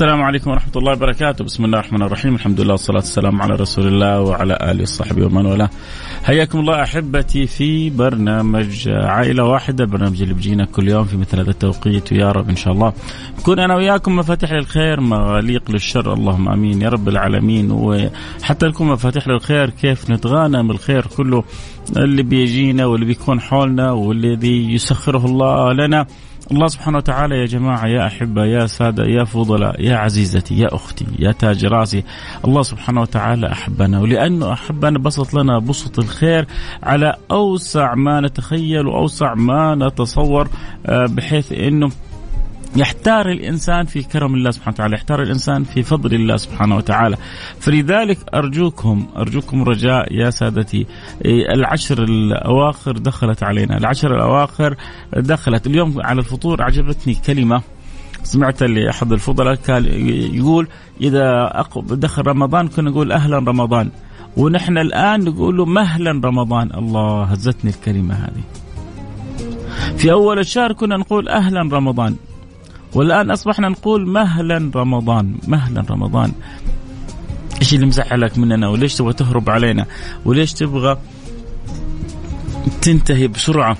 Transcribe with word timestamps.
السلام 0.00 0.22
عليكم 0.22 0.50
ورحمة 0.50 0.72
الله 0.76 0.92
وبركاته. 0.92 1.44
بسم 1.44 1.64
الله 1.64 1.78
الرحمن 1.78 2.02
الرحيم. 2.02 2.34
الحمد 2.34 2.60
لله 2.60 2.72
والصلاة 2.72 2.96
والسلام 2.96 3.42
على 3.42 3.54
رسول 3.54 3.86
الله 3.86 4.20
وعلى 4.20 4.58
آله 4.62 4.82
وصحبه 4.82 5.26
ومن 5.26 5.46
والاه. 5.46 5.70
حياكم 6.24 6.58
الله 6.58 6.82
أحبتي 6.82 7.46
في 7.46 7.90
برنامج 7.90 8.88
عائلة 8.88 9.44
واحدة 9.44 9.84
البرنامج 9.84 10.22
اللي 10.22 10.34
بيجينا 10.34 10.64
كل 10.64 10.88
يوم 10.88 11.04
في 11.04 11.16
مثل 11.16 11.40
هذا 11.40 11.50
التوقيت. 11.50 12.12
ويا 12.12 12.32
رب 12.32 12.48
إن 12.48 12.56
شاء 12.56 12.72
الله 12.72 12.92
نكون 13.38 13.58
أنا 13.58 13.76
وياكم 13.76 14.16
مفاتيح 14.16 14.52
للخير 14.52 15.00
مغاليق 15.00 15.70
للشر. 15.70 16.12
اللهم 16.14 16.48
آمين. 16.48 16.82
يا 16.82 16.88
رب 16.88 17.08
العالمين. 17.08 17.70
وحتى 17.70 18.66
نكون 18.66 18.86
مفاتيح 18.86 19.28
للخير 19.28 19.70
كيف 19.70 20.10
نتغانم 20.10 20.70
الخير 20.70 21.06
كله؟ 21.16 21.44
اللي 21.96 22.22
بيجينا 22.22 22.86
واللي 22.86 23.06
بيكون 23.06 23.40
حولنا 23.40 23.92
والذي 23.92 24.74
يسخره 24.74 25.26
الله 25.26 25.72
لنا. 25.72 26.06
الله 26.52 26.66
سبحانه 26.68 26.98
وتعالى 26.98 27.38
يا 27.40 27.46
جماعة 27.46 27.86
يا 27.86 28.06
أحبة 28.06 28.44
يا 28.44 28.66
سادة 28.66 29.04
يا 29.04 29.24
فضلاء 29.24 29.80
يا 29.80 29.96
عزيزتي 29.96 30.58
يا 30.58 30.74
أختي 30.74 31.06
يا 31.18 31.32
تاج 31.32 31.64
راسي 31.64 32.04
الله 32.44 32.62
سبحانه 32.62 33.00
وتعالى 33.00 33.52
أحبنا. 33.52 34.00
ولأنه 34.00 34.52
أحبنا 34.52 34.98
بسط 34.98 35.34
لنا 35.34 35.58
بسط 35.58 35.98
الخير 35.98 36.46
على 36.82 37.14
أوسع 37.30 37.94
ما 37.94 38.20
نتخيل 38.20 38.86
وأوسع 38.86 39.34
ما 39.34 39.74
نتصور 39.74 40.48
آه، 40.86 41.06
بحيث 41.06 41.52
أنه 41.52 41.90
يحتار 42.76 43.30
الإنسان 43.30 43.84
في 43.86 44.02
كرم 44.02 44.34
الله 44.34 44.50
سبحانه 44.50 44.74
وتعالى، 44.74 44.94
يحتار 44.94 45.22
الإنسان 45.22 45.64
في 45.64 45.82
فضل 45.82 46.14
الله 46.14 46.36
سبحانه 46.36 46.76
وتعالى، 46.76 47.16
فلذلك 47.60 48.18
أرجوكم 48.34 49.06
أرجوكم 49.16 49.62
رجاء 49.62 50.14
يا 50.14 50.30
سادتي. 50.30 50.86
إيه، 51.24 51.54
العشر 51.54 52.04
الأواخر 52.04 52.92
دخلت 52.92 53.42
علينا، 53.42 53.76
العشر 53.76 54.14
الأواخر 54.14 54.76
دخلت، 55.16 55.66
اليوم 55.66 55.94
على 56.00 56.18
الفطور 56.18 56.62
عجبتني 56.62 57.14
كلمة. 57.14 57.62
سمعت 58.22 58.62
اللي 58.62 58.90
أحد 58.90 59.12
الفضلاء 59.12 59.58
يقول 60.34 60.68
إذا 61.00 61.52
دخل 61.76 62.26
رمضان 62.26 62.68
كنا 62.68 62.90
نقول 62.90 63.12
أهلا 63.12 63.38
رمضان. 63.38 63.90
ونحن 64.36 64.78
الآن 64.78 65.24
نقول 65.24 65.56
له 65.56 65.64
مهلا 65.64 66.20
رمضان. 66.24 66.70
الله 66.74 67.22
هزتني 67.22 67.70
الكلمة 67.70 68.14
هذه. 68.14 68.42
في 69.96 70.12
أول 70.12 70.38
الشهر 70.38 70.72
كنا 70.72 70.96
نقول 70.96 71.28
أهلا 71.28 71.60
رمضان. 71.60 72.16
والآن 72.94 73.30
أصبحنا 73.30 73.68
نقول 73.68 74.08
مهلا 74.08 74.70
رمضان 74.76 75.38
مهلا 75.48 75.84
رمضان. 75.90 76.32
إيش 77.60 77.74
اللي 77.74 77.86
مزعلك 77.86 78.38
مننا 78.38 78.68
وليش 78.68 78.94
تبغى 78.94 79.12
تهرب 79.12 79.50
علينا؟ 79.50 79.86
وليش 80.24 80.52
تبغى 80.52 80.98
تنتهي 82.82 83.28
بسرعة؟ 83.28 83.76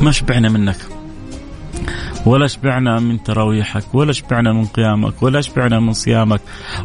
ما 0.00 0.10
شبعنا 0.10 0.48
منك. 0.48 0.76
ولا 2.26 2.46
شبعنا 2.46 3.00
من 3.00 3.22
تراويحك 3.22 3.94
ولا 3.94 4.12
شبعنا 4.12 4.52
من 4.52 4.64
قيامك 4.64 5.22
ولا 5.22 5.40
شبعنا 5.40 5.80
من 5.80 5.92
صيامك 5.92 6.40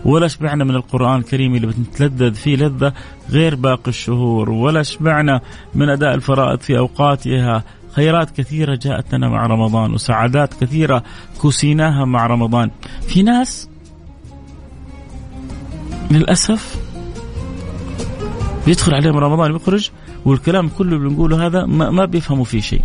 ولا 0.05 0.27
شبعنا 0.27 0.63
من 0.63 0.75
القرآن 0.75 1.19
الكريم 1.19 1.55
اللي 1.55 1.67
بتتلذذ 1.67 2.33
فيه 2.33 2.55
لذة 2.55 2.93
غير 3.29 3.55
باقي 3.55 3.87
الشهور 3.87 4.49
ولا 4.49 4.83
شبعنا 4.83 5.41
من 5.75 5.89
أداء 5.89 6.15
الفرائض 6.15 6.59
في 6.59 6.77
أوقاتها. 6.77 7.63
خيرات 7.95 8.31
كثيرة 8.31 8.75
جاءت 8.75 9.15
لنا 9.15 9.29
مع 9.29 9.45
رمضان 9.47 9.93
وسعادات 9.93 10.53
كثيرة 10.53 11.03
كسيناها 11.43 12.05
مع 12.05 12.27
رمضان. 12.27 12.71
في 13.07 13.23
ناس 13.23 13.69
للأسف 16.11 16.75
بيدخل 18.65 18.93
عليهم 18.93 19.17
رمضان 19.17 19.51
ويخرج 19.51 19.89
والكلام 20.25 20.69
كله 20.77 20.97
اللي 20.97 21.09
بنقوله 21.09 21.45
هذا 21.45 21.65
ما, 21.65 21.89
ما 21.89 22.05
بيفهموا 22.05 22.45
فيه 22.45 22.61
شيء. 22.61 22.81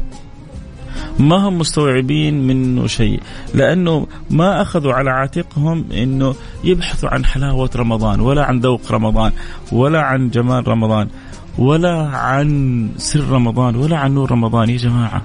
ما 1.19 1.37
هم 1.37 1.59
مستوعبين 1.59 2.47
منه 2.47 2.87
شيء 2.87 3.21
لأنه 3.55 4.07
ما 4.31 4.63
أخذوا 4.63 4.93
على 4.93 5.11
عاتقهم 5.11 5.85
إنه 5.93 6.35
يبحثوا 6.65 7.09
عن 7.09 7.25
حلاوة 7.25 7.71
رمضان 7.77 8.21
ولا 8.21 8.45
عن 8.45 8.61
ذوق 8.61 8.93
رمضان 8.93 9.33
ولا 9.73 10.01
عن 10.01 10.31
جمال 10.31 10.69
رمضان. 10.69 11.09
ولا 11.61 12.09
عن 12.09 12.91
سر 12.97 13.29
رمضان 13.29 13.77
ولا 13.77 13.97
عن 13.99 14.15
نور 14.15 14.31
رمضان. 14.31 14.71
يا 14.71 14.77
جماعة 14.77 15.23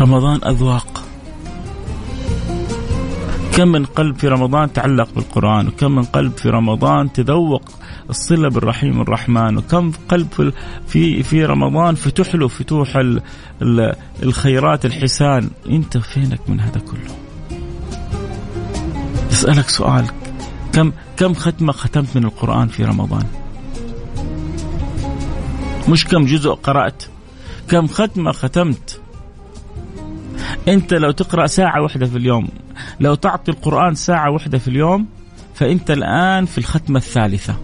رمضان 0.00 0.40
أذواق. 0.44 1.02
كم 3.56 3.68
من 3.68 3.84
قلب 3.84 4.16
في 4.16 4.28
رمضان 4.28 4.72
تعلق 4.72 5.08
بالقرآن 5.14 5.68
وكم 5.68 5.92
من 5.92 6.02
قلب 6.02 6.32
في 6.32 6.48
رمضان 6.48 7.12
تذوق 7.12 7.62
الصلة 8.10 8.48
بالرحيم 8.48 9.00
الرحمن 9.00 9.56
وكم 9.56 9.92
قلب 10.08 10.52
في 10.86 11.22
في 11.22 11.44
رمضان 11.44 11.94
فتح 11.94 12.34
له 12.34 12.48
فتوح 12.48 13.02
الخيرات 14.22 14.84
الحسان. 14.84 15.50
أنت 15.70 15.98
فينك 15.98 16.40
من 16.50 16.60
هذا 16.60 16.80
كله؟ 16.80 17.14
أسألك 19.32 19.68
سؤال. 19.68 20.06
كم 20.72 20.92
كم 21.16 21.34
ختمة 21.34 21.72
ختمت 21.72 22.16
من 22.16 22.24
القرآن 22.24 22.68
في 22.68 22.84
رمضان؟ 22.84 23.26
مش 25.88 26.04
كم 26.06 26.24
جزء 26.24 26.50
قرأت 26.50 27.02
كم 27.68 27.86
ختمة 27.86 28.32
ختمت. 28.32 29.00
أنت 30.68 30.94
لو 30.94 31.10
تقرأ 31.10 31.46
ساعة 31.46 31.82
واحدة 31.82 32.06
في 32.06 32.16
اليوم 32.16 32.48
لو 33.00 33.14
تعطي 33.14 33.50
القرآن 33.50 33.94
ساعة 33.94 34.30
واحدة 34.30 34.58
في 34.58 34.68
اليوم 34.68 35.06
فأنت 35.54 35.90
الآن 35.90 36.46
في 36.46 36.58
الختمة 36.58 36.98
الثالثة. 36.98 37.56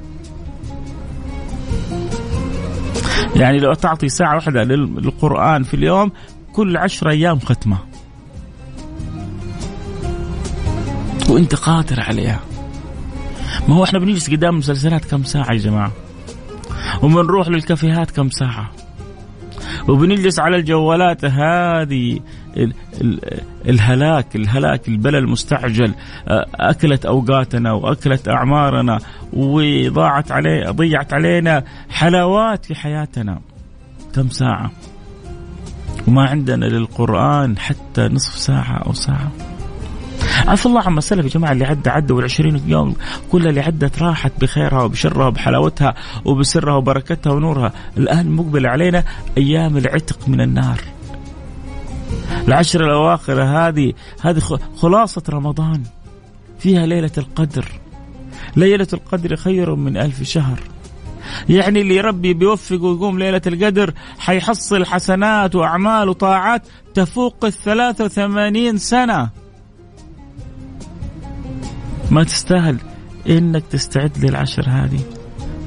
يعني 3.37 3.59
لو 3.59 3.75
تعطي 3.75 4.09
ساعة 4.09 4.35
واحدة 4.35 4.63
للقرآن 4.63 5.63
في 5.63 5.75
اليوم 5.75 6.13
كل 6.53 6.77
عشر 6.77 7.11
أيام 7.11 7.39
ختمة. 7.39 7.79
وأنت 11.29 11.55
قادر 11.55 12.01
عليها. 12.01 12.41
ما 13.69 13.75
هو 13.75 13.85
إحنا 13.85 13.99
بنجلس 13.99 14.31
قدام 14.31 14.59
مسلسلات 14.59 15.05
كم 15.05 15.25
ساعة 15.25 15.53
يا 15.53 15.59
جماعة؟ 15.59 15.93
وبنروح 17.03 17.49
للكافيهات 17.49 18.11
كم 18.11 18.31
ساعة. 18.31 18.71
وبنجلس 19.89 20.41
على 20.41 20.57
الجوالات 20.57 21.25
هذه 21.25 22.21
الهلاك 23.69 24.37
الهلاك 24.37 24.89
البلا 24.89 25.19
المستعجل. 25.19 25.95
أكلت 26.55 27.07
أوقاتنا 27.07 27.73
وأكلت 27.73 28.29
أعمارنا 28.29 28.99
وضاعت 29.33 30.33
علي 30.33 30.65
ضيعت 30.71 31.13
علينا 31.13 31.65
حلاوات 31.91 32.65
في 32.65 32.75
حياتنا. 32.75 33.41
كم 34.15 34.29
ساعة؟ 34.29 34.71
وما 36.09 36.29
عندنا 36.29 36.65
للقرآن 36.65 37.59
حتى 37.59 38.09
نصف 38.09 38.39
ساعة 38.39 38.83
أو 38.87 38.93
ساعة. 38.93 39.33
عفى 40.47 40.67
الله 40.67 40.83
عما 40.83 41.01
سلف 41.01 41.25
يا 41.25 41.31
جماعة 41.31 41.53
اللي 41.53 41.65
عدى 41.65 41.91
عدى 41.91 42.13
والعشرين 42.13 42.63
يوم 42.67 42.97
كلها 43.33 43.51
اللي 43.51 43.61
عدت 43.61 44.03
راحت 44.03 44.33
بخيرها 44.41 44.83
وبشرها 44.83 45.27
وبحلاوتها 45.27 45.95
وبسرها 46.25 46.75
وبركتها 46.75 47.33
ونورها. 47.33 47.73
الآن 47.97 48.31
مقبل 48.31 48.67
علينا 48.67 49.05
أيام 49.39 49.77
العتق 49.77 50.29
من 50.29 50.41
النار. 50.41 50.81
العشر 52.49 52.85
الأواخر 52.85 53.43
هذه 53.43 53.93
هذه 54.23 54.43
خلاصة 54.77 55.23
رمضان. 55.31 55.83
فيها 56.59 56.87
ليلة 56.87 57.11
القدر. 57.19 57.65
ليلة 58.57 58.89
القدر 58.93 59.37
خير 59.37 59.75
من 59.75 59.97
ألف 59.97 60.23
شهر. 60.23 60.61
يعني 61.49 61.81
اللي 61.81 62.01
ربي 62.01 62.35
بيوفقه 62.35 62.85
ويقوم 62.85 63.19
ليلة 63.19 63.43
القدر 63.47 63.95
حيحصل 64.19 64.85
حسنات 64.87 65.55
وأعمال 65.55 66.09
وطاعات 66.09 66.63
تفوق 66.95 67.45
الثلاثة 67.45 68.05
وثمانين 68.05 68.79
سنة. 68.79 69.42
ما 72.13 72.25
تستاهل 72.25 72.77
إنك 73.29 73.63
تستعد 73.71 74.25
للعشر 74.25 74.65
هذه 74.69 75.01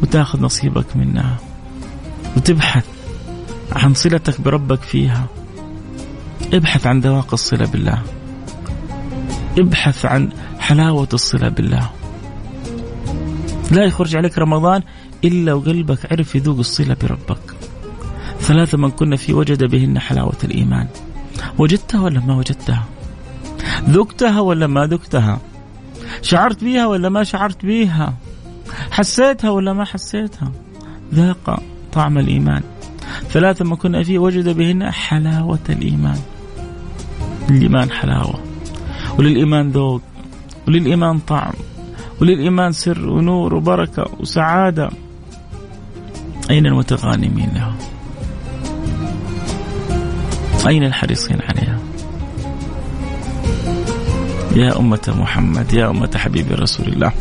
وتأخذ 0.02 0.42
نصيبك 0.42 0.96
منها 0.96 1.38
وتبحث 2.38 2.86
عن 3.72 3.94
صلتك 3.94 4.42
بربك 4.42 4.82
فيها. 4.82 5.28
ابحث 6.54 6.88
عن 6.88 7.00
ذواق 7.00 7.34
الصلة 7.34 7.66
بالله. 7.66 8.02
ابحث 9.58 10.06
عن 10.06 10.30
حلاوة 10.60 11.08
الصلة 11.14 11.50
بالله. 11.50 11.90
لا 13.72 13.86
يخرج 13.86 14.16
عليك 14.16 14.38
رمضان 14.38 14.82
إلا 15.24 15.54
وقلبك 15.54 16.12
عرف 16.12 16.36
يذوق 16.36 16.58
الصلة 16.58 16.98
بربك. 17.02 17.56
ثلاثة 18.40 18.78
من 18.78 18.92
كنا 18.92 19.16
في 19.16 19.34
وجد 19.34 19.64
بهن 19.64 20.00
حلاوة 20.00 20.38
الإيمان. 20.44 20.88
وجدتها 21.58 22.02
ولا 22.02 22.20
ما 22.20 22.36
وجدتها؟ 22.36 22.84
ذقتها 23.90 24.40
ولا 24.40 24.68
ما 24.68 24.88
ذقتها؟ 24.88 25.40
شعرت 26.22 26.64
بيها 26.64 26.88
ولا 26.88 27.10
ما 27.10 27.24
شعرت 27.24 27.66
بيها؟ 27.66 28.14
حسيتها 28.92 29.50
ولا 29.50 29.74
ما 29.74 29.86
حسيتها؟ 29.86 30.52
ذاق 31.14 31.60
طعم 31.94 32.18
الإيمان. 32.18 32.64
ثلاثة 33.30 33.66
ما 33.66 33.76
كنا 33.76 34.04
فيه 34.04 34.20
وجد 34.20 34.58
بهن 34.58 34.92
حلاوة 34.92 35.60
الإيمان. 35.70 36.20
الإيمان 37.50 37.92
حلاوة. 37.92 38.40
وللإيمان 39.18 39.72
ذوق. 39.72 40.02
وللإيمان 40.68 41.20
طعم. 41.20 41.54
وللإيمان 42.22 42.72
سر 42.72 43.10
ونور 43.10 43.56
وبركة 43.56 44.06
وسعادة. 44.20 44.90
أين 46.50 46.66
المتغانمين 46.66 47.50
لها 47.56 47.76
أين 50.68 50.84
الحريصين 50.84 51.38
عليها؟ 51.42 51.75
يا 54.56 54.80
أمة 54.80 55.14
محمد 55.20 55.74
يا 55.74 55.90
أمة 55.90 56.12
حبيب 56.16 56.52
رسول 56.52 56.88
الله. 56.88 57.12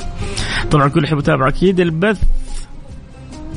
طبعا 0.70 0.88
كل 0.88 1.04
يحب 1.04 1.18
يتابع 1.18 1.48
أكيد 1.48 1.80
البث 1.80 2.22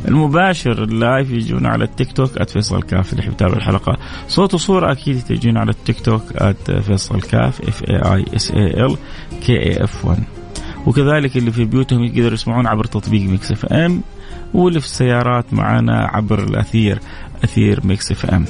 المباشر 0.07 0.83
ال 0.83 0.93
live 0.93 1.31
يجون 1.31 1.65
على 1.65 1.83
التيك 1.83 2.11
توك 2.11 2.43
@فيصل 2.43 2.83
كاف 2.83 3.13
اللي 3.13 3.23
يحب 3.23 3.33
يتابع 3.33 3.53
الحلقة. 3.57 3.97
صوت 4.27 4.53
وصورة 4.53 4.91
أكيد 4.91 5.21
تجون 5.21 5.57
على 5.57 5.71
التيك 5.71 5.99
توك 5.99 6.23
@فيصل 6.81 7.21
كاف 7.21 7.61
F 7.61 7.83
A 7.83 8.13
I 8.13 8.25
S 8.35 8.51
A 8.51 8.85
L 8.85 8.97
K 9.45 9.53
A 9.53 9.83
F 9.83 10.05
1 10.05 10.23
وكذلك 10.85 11.37
اللي 11.37 11.51
في 11.51 11.65
بيوتهم 11.65 12.03
يقدروا 12.03 12.33
يسمعون 12.33 12.67
عبر 12.67 12.85
تطبيق 12.85 13.21
Mix 13.21 13.51
FM 13.51 14.01
واللي 14.53 14.79
في 14.79 14.85
السيارات 14.85 15.53
معنا 15.53 16.09
عبر 16.13 16.43
الأثير 16.43 16.99
أثير 17.43 17.79
Mix 17.85 18.11
FM. 18.11 18.45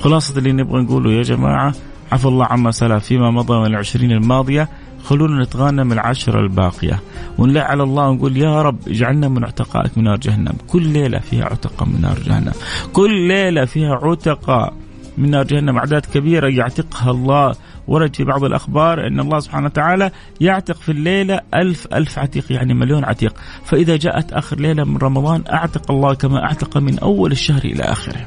خلاصة 0.00 0.38
اللي 0.38 0.52
نبغى 0.52 0.82
نقوله 0.82 1.12
يا 1.12 1.22
جماعة 1.22 1.74
عفى 2.14 2.28
الله 2.28 2.44
عما 2.44 2.70
سلف. 2.70 3.04
فيما 3.04 3.30
مضى 3.30 3.58
من 3.58 3.66
العشرين 3.66 4.12
الماضية 4.12 4.68
خلونا 5.04 5.42
نتغنم 5.42 5.92
العشرة 5.92 6.40
الباقية. 6.40 7.00
ونلح 7.38 7.62
على 7.62 7.82
الله 7.82 8.08
ونقول 8.08 8.36
يا 8.36 8.62
رب 8.62 8.88
اجعلنا 8.88 9.28
من 9.28 9.44
عتقائك 9.44 9.98
من 9.98 10.04
نار 10.04 10.16
جهنم. 10.16 10.54
كل 10.68 10.82
ليلة 10.88 11.18
فيها 11.18 11.44
عتقة 11.44 11.86
من 11.86 12.00
نار 12.00 12.18
جهنم. 12.18 12.52
كل 12.92 13.28
ليلة 13.28 13.64
فيها 13.64 13.94
عتقة 13.94 14.72
من 15.18 15.30
نار 15.30 15.44
جهنم. 15.44 15.76
أعداد 15.76 16.06
كبيرة 16.14 16.48
يعتقها 16.48 17.10
الله. 17.10 17.54
ورد 17.88 18.16
في 18.16 18.24
بعض 18.24 18.44
الأخبار 18.44 19.06
أن 19.06 19.20
الله 19.20 19.40
سبحانه 19.40 19.66
وتعالى 19.66 20.10
يعتق 20.40 20.76
في 20.76 20.92
الليلة 20.92 21.40
ألف 21.54 21.86
ألف 21.94 22.18
عتيق 22.18 22.52
يعني 22.52 22.74
مليون 22.74 23.04
عتيق. 23.04 23.34
فإذا 23.64 23.96
جاءت 23.96 24.32
آخر 24.32 24.60
ليلة 24.60 24.84
من 24.84 24.96
رمضان 24.96 25.42
أعتق 25.52 25.90
الله 25.90 26.14
كما 26.14 26.44
أعتق 26.44 26.76
من 26.76 26.98
أول 26.98 27.32
الشهر 27.32 27.64
إلى 27.64 27.82
آخره. 27.82 28.26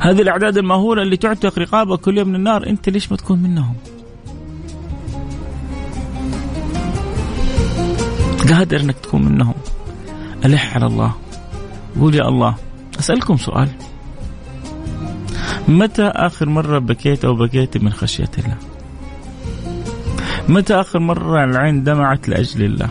هذه 0.00 0.22
الأعداد 0.22 0.58
المهولة 0.58 1.02
اللي 1.02 1.16
تعتق 1.16 1.58
رقابك 1.58 2.00
كل 2.00 2.18
يوم 2.18 2.28
من 2.28 2.34
النار 2.34 2.66
أنت 2.66 2.88
ليش 2.88 3.10
ما 3.10 3.16
تكون 3.16 3.42
منهم؟ 3.42 3.74
قادر 8.48 8.80
أنك 8.80 8.98
تكون 8.98 9.24
منهم. 9.24 9.54
ألح 10.44 10.74
على 10.74 10.86
الله. 10.86 11.14
قول 12.00 12.14
يا 12.14 12.28
الله. 12.28 12.54
أسألكم 12.98 13.36
سؤال. 13.36 13.68
متى 15.68 16.02
آخر 16.02 16.48
مرة 16.48 16.78
بكيت 16.78 17.24
أو 17.24 17.34
بكيت 17.34 17.76
من 17.76 17.92
خشية 17.92 18.30
الله؟ 18.38 18.56
متى 20.48 20.74
آخر 20.74 20.98
مرة 20.98 21.44
العين 21.44 21.84
دمعت 21.84 22.28
لأجل 22.28 22.64
الله؟ 22.64 22.88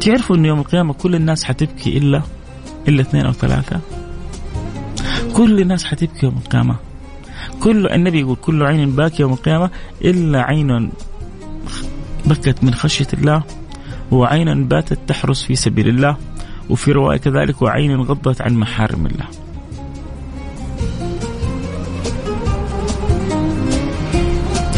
تعرفوا 0.00 0.36
أن 0.36 0.44
يوم 0.44 0.58
القيامة 0.58 0.92
كل 0.92 1.14
الناس 1.14 1.44
حتبكي 1.44 1.98
إلا 1.98 2.22
إلا 2.88 3.00
اثنين 3.00 3.26
أو 3.26 3.32
ثلاثة؟ 3.32 3.80
كل 5.34 5.60
الناس 5.60 5.84
حتبكي 5.84 6.26
يوم 6.26 6.40
القيامة. 6.44 6.76
كل 7.60 7.86
النبي 7.86 8.20
يقول 8.20 8.36
كل 8.36 8.62
عين 8.62 8.90
باكي 8.90 9.22
يوم 9.22 9.32
القيامة 9.32 9.70
إلا 10.04 10.42
عين 10.42 10.90
بكت 12.26 12.64
من 12.64 12.74
خشية 12.74 13.06
الله 13.12 13.42
وعين 14.10 14.68
باتت 14.68 14.98
تحرس 15.06 15.42
في 15.42 15.54
سبيل 15.56 15.88
الله 15.88 16.16
وفي 16.70 16.92
رواية 16.92 17.18
كذلك 17.18 17.62
وعين 17.62 18.00
غضت 18.00 18.40
عن 18.40 18.54
محارم 18.54 19.06
الله. 19.06 19.26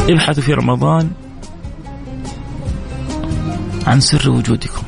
ابحثوا 0.08 0.42
في 0.42 0.54
رمضان 0.54 1.10
عن 3.86 4.00
سر 4.00 4.30
وجودكم. 4.30 4.82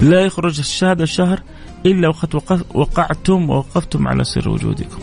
لا 0.00 0.20
يخرج 0.20 0.84
هذا 0.84 1.02
الشهر 1.02 1.42
إلا 1.86 2.08
وقد 2.08 2.62
وقعتم 2.74 3.50
ووقفتم 3.50 4.08
على 4.08 4.24
سر 4.24 4.48
وجودكم. 4.48 4.98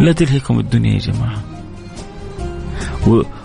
لا 0.00 0.12
تلهيكم 0.12 0.58
الدنيا 0.58 0.94
يا 0.94 0.98
جماعة. 0.98 1.42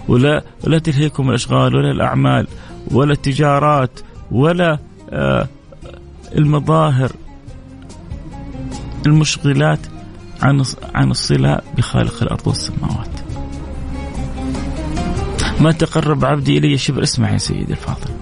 ولا 0.08 0.44
ولا 0.64 0.80
تلهيكم 0.80 1.30
الأشغال 1.30 1.76
ولا 1.76 1.92
الأعمال 1.92 2.48
ولا 2.92 3.14
التجارات 3.14 4.00
ولا 4.32 4.80
آه 5.10 5.48
المظاهر 6.36 7.12
المشغلات 9.06 9.80
عن 10.42 10.64
عن 10.96 11.12
الصلة 11.12 11.62
بخالق 11.78 12.24
الأرض 12.24 12.48
والسماوات. 12.48 13.10
ما 15.60 15.72
تقرب 15.72 16.26
عبدي 16.26 16.58
إلي 16.58 16.78
شبر 16.78 17.04
اسمع 17.04 17.32
يا 17.32 17.38
سيدي 17.38 17.72
الفاضل. 17.72 18.15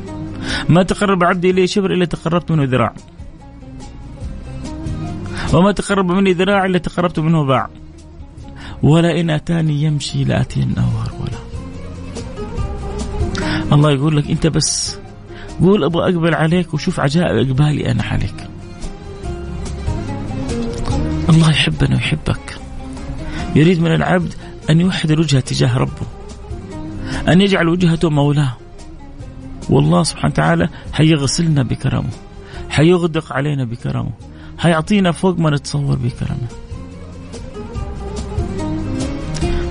ما 0.70 0.84
تقرب 0.84 1.24
عبدي 1.24 1.50
إلي 1.50 1.68
شبر 1.68 1.94
إلا 1.94 2.06
تقربت 2.06 2.52
منه 2.52 2.64
ذراع. 2.64 2.94
وما 5.54 5.72
تقرب 5.72 6.12
مني 6.12 6.34
ذراع 6.34 6.66
إلا 6.66 6.78
تقربت 6.78 7.20
منه 7.20 7.46
باع. 7.46 7.70
ولا 8.84 9.20
إن 9.20 9.30
أتاني 9.30 9.84
يمشي 9.84 10.24
لأتينه 10.24 10.82
هرولا 10.82 11.40
الله 13.72 13.92
يقول 13.92 14.18
لك 14.18 14.30
أنت 14.30 14.48
بس 14.48 14.98
قول 15.62 15.84
أبغى 15.84 16.14
أقبل 16.14 16.36
عليك 16.36 16.74
وشوف 16.74 17.00
عجائب 17.00 17.48
إقبالي 17.48 17.92
أنا 17.92 18.04
عليك. 18.04 18.48
الله 21.30 21.50
يحبنا 21.50 21.96
ويحبك. 21.96 22.58
يريد 23.56 23.82
من 23.82 23.96
العبد 23.96 24.34
أن 24.70 24.82
يوحد 24.82 25.12
الوجهة 25.12 25.40
تجاه 25.40 25.78
ربه. 25.78 26.08
أن 27.28 27.42
يجعل 27.42 27.68
وجهته 27.68 28.10
مولاه. 28.10 28.58
والله 29.70 30.04
سبحانه 30.04 30.34
وتعالى 30.34 30.70
حيغسلنا 30.94 31.64
بكرمه 31.64 32.10
حيغدق 32.70 33.34
علينا 33.34 33.66
بكرمه 33.66 34.12
حيعطينا 34.58 35.12
فوق 35.12 35.40
ما 35.40 35.50
نتصور 35.50 35.96
بكرمه. 35.96 36.48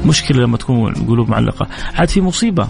مشكلة 0.07 0.43
لما 0.43 0.57
تكون 0.57 0.93
القلوب 0.93 1.29
معلقة. 1.29 1.67
عاد 1.95 2.09
في 2.09 2.21
مصيبة 2.21 2.69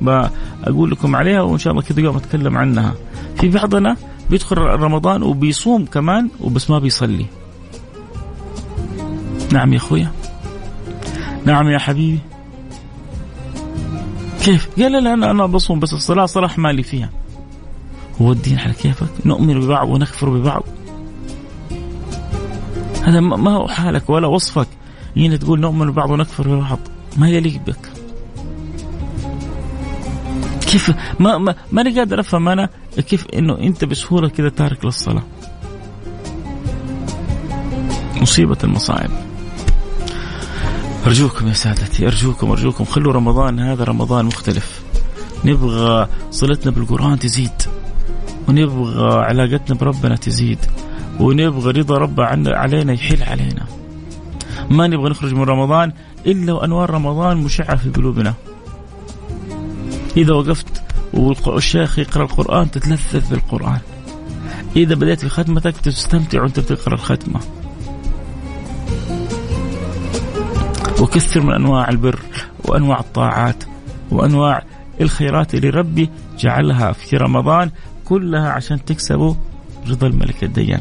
بقول 0.00 0.90
لكم 0.90 1.16
عليها 1.16 1.40
وإن 1.40 1.58
شاء 1.58 1.70
الله 1.70 1.82
كذا 1.82 2.00
يوم 2.00 2.16
أتكلم 2.16 2.58
عنها. 2.58 2.94
في 3.36 3.48
بعضنا 3.48 3.96
بيدخل 4.30 4.56
رمضان 4.58 5.22
وبيصوم 5.22 5.84
كمان 5.84 6.28
وبس 6.40 6.70
ما 6.70 6.78
بيصلي. 6.78 7.26
نعم 9.52 9.72
يا 9.72 9.78
أخويا. 9.78 10.10
نعم 11.44 11.68
يا 11.68 11.78
حبيبي. 11.78 12.18
كيف؟ 14.42 14.68
قال 14.82 14.92
لا 15.04 15.14
أنا 15.14 15.30
أنا 15.30 15.46
بصوم 15.46 15.80
بس 15.80 15.94
الصلاة 15.94 16.26
صراحة 16.26 16.60
مالي 16.60 16.82
فيها. 16.82 17.10
هو 18.20 18.32
الدين 18.32 18.58
على 18.58 18.72
كيفك؟ 18.72 19.26
نؤمن 19.26 19.60
ببعض 19.60 19.88
ونكفر 19.88 20.28
ببعض. 20.28 20.62
هذا 23.02 23.20
ما 23.20 23.50
هو 23.50 23.68
حالك 23.68 24.10
ولا 24.10 24.26
وصفك. 24.26 24.68
هنا 25.16 25.36
تقول 25.36 25.60
نؤمن 25.60 25.90
ببعض 25.90 26.10
ونكفر 26.10 26.48
ببعض، 26.48 26.78
ما 27.16 27.28
يليق 27.28 27.60
بك. 27.66 27.90
كيف 30.60 30.92
ما 31.20 31.38
ما 31.38 31.54
ماني 31.72 31.98
قادر 31.98 32.20
أفهم 32.20 32.48
أنا 32.48 32.68
كيف 32.96 33.26
إنه 33.34 33.58
أنت 33.58 33.84
بسهولة 33.84 34.28
كذا 34.28 34.48
تارك 34.48 34.84
للصلاة. 34.84 35.22
مصيبة 38.16 38.58
المصائب. 38.64 39.10
أرجوكم 41.06 41.48
يا 41.48 41.52
سادتي 41.52 42.06
أرجوكم 42.06 42.50
أرجوكم. 42.50 42.84
خلوا 42.84 43.12
رمضان 43.12 43.60
هذا 43.60 43.84
رمضان 43.84 44.24
مختلف. 44.24 44.80
نبغى 45.44 46.08
صلتنا 46.30 46.72
بالقرآن 46.72 47.18
تزيد 47.18 47.62
ونبغى 48.48 49.18
علاقتنا 49.18 49.76
بربنا 49.76 50.16
تزيد 50.16 50.58
ونبغى 51.20 51.70
رضا 51.70 51.98
رب 51.98 52.20
علينا 52.20 52.92
يحل 52.92 53.22
علينا. 53.22 53.66
ما 54.70 54.86
نبغى 54.86 55.10
نخرج 55.10 55.34
من 55.34 55.42
رمضان 55.42 55.92
إلا 56.26 56.52
وأنوار 56.52 56.90
رمضان 56.90 57.36
مشعة 57.36 57.76
في 57.76 57.90
قلوبنا. 57.90 58.34
إذا 60.16 60.34
وقفت 60.34 60.82
والشيخ 61.14 61.98
يقرأ 61.98 62.22
القرآن 62.22 62.70
تتلذذ 62.70 63.30
بالقرآن. 63.30 63.80
إذا 64.76 64.94
بدأت 64.94 65.20
في 65.20 65.28
ختمتك 65.28 65.76
تستمتع 65.76 66.42
وأنت 66.42 66.60
بتقرأ 66.60 66.94
الختمة. 66.94 67.40
وكثر 71.00 71.40
من 71.40 71.52
أنواع 71.52 71.88
البر 71.88 72.18
وأنواع 72.64 73.00
الطاعات 73.00 73.64
وأنواع 74.10 74.62
الخيرات 75.00 75.54
اللي 75.54 75.70
ربي 75.70 76.10
جعلها 76.38 76.92
في 76.92 77.16
رمضان 77.16 77.70
كلها 78.04 78.50
عشان 78.50 78.84
تكسبوا 78.84 79.34
رضا 79.88 80.06
الملك 80.06 80.44
الديان. 80.44 80.80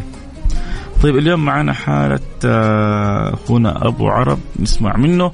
طيب 1.04 1.18
اليوم 1.18 1.46
معنا 1.46 1.74
حالة 1.74 2.20
آه، 2.46 3.34
أخونا 3.34 3.88
أبو 3.88 4.08
عرب 4.08 4.40
نسمع 4.60 4.98
منه. 4.98 5.32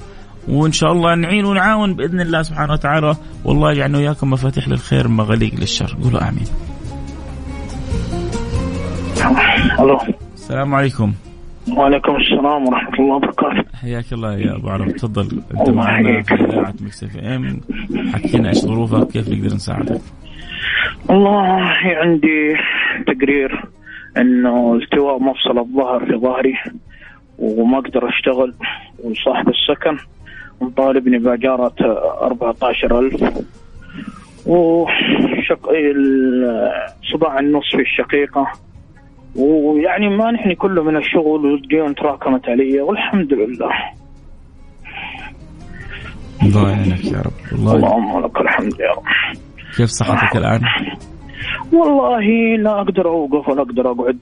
وإن 0.47 0.71
شاء 0.71 0.91
الله 0.91 1.15
نعين 1.15 1.45
ونعاون 1.45 1.93
بإذن 1.93 2.21
الله 2.21 2.41
سبحانه 2.41 2.73
وتعالى. 2.73 3.15
والله 3.45 3.71
يجعلنا 3.71 3.97
وإياكم 3.97 4.29
مفاتيح 4.29 4.67
للخير 4.67 5.07
مغاليق 5.07 5.55
للشر. 5.55 5.97
قولوا 6.03 6.29
آمين. 6.29 6.47
ألو 9.79 9.99
السلام 10.35 10.75
عليكم. 10.75 11.13
وعليكم 11.73 12.15
السلام 12.15 12.67
ورحمة 12.67 12.99
الله 12.99 13.15
وبركاته. 13.15 13.63
حياك 13.81 14.13
الله 14.13 14.37
يا 14.37 14.55
أبو 14.55 14.69
عرب. 14.69 14.91
تفضل. 14.91 15.41
أنت 15.59 15.69
معنا 15.69 16.21
في 16.21 16.33
إذاعة 16.33 16.73
Mix 16.81 17.03
FM. 17.03 17.61
حكينا 18.13 18.49
إيش 18.49 18.57
ظروفك 18.57 19.07
كيف 19.11 19.29
نقدر 19.29 19.55
نساعدك؟ 19.55 20.01
والله 21.09 21.61
عندي 21.85 22.55
تقرير 23.07 23.63
إنه 24.17 24.75
التواء 24.75 25.19
مفصل 25.19 25.59
الظهر 25.59 26.05
في 26.05 26.15
ظهري 26.15 26.53
وما 27.39 27.77
أقدر 27.77 28.09
أشتغل 28.09 28.53
وصاحب 29.03 29.49
السكن 29.49 29.97
وطالبني 30.59 31.17
بأجارة 31.17 31.75
14000 32.21 33.45
وشق 34.45 35.69
صداع 37.13 37.39
النصف 37.39 37.79
الشقيقة 37.79 38.47
ويعني 39.35 40.09
ما 40.17 40.31
نحن 40.31 40.53
كله 40.53 40.83
من 40.83 40.97
الشغل 40.97 41.45
والديون 41.45 41.95
تراكمت 41.95 42.49
علي 42.49 42.81
والحمد 42.81 43.33
لله. 43.33 43.71
الله 46.43 46.71
يعينك 46.71 47.05
يا 47.05 47.21
رب 47.21 47.59
الله 47.59 47.75
اللهم 47.75 48.25
لك 48.25 48.41
الحمد 48.41 48.79
يا 48.79 48.91
رب. 48.91 49.03
كيف 49.77 49.89
صحتك 49.89 50.35
الآن؟ 50.35 50.61
والله 51.73 52.55
لا 52.57 52.81
أقدر 52.81 53.07
أوقف 53.07 53.49
ولا 53.49 53.61
أقدر 53.61 53.91
أقعد. 53.91 54.19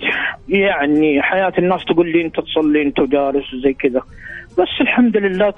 يعني 0.47 1.21
حياة 1.21 1.53
الناس 1.59 1.85
تقول 1.85 2.11
لي 2.11 2.25
أنت 2.25 2.35
تصلي 2.39 2.81
أنت 2.81 2.99
جالس 3.01 3.53
وزي 3.53 3.73
كذا. 3.73 4.01
بس 4.57 4.81
الحمد 4.81 5.17
لله 5.17 5.53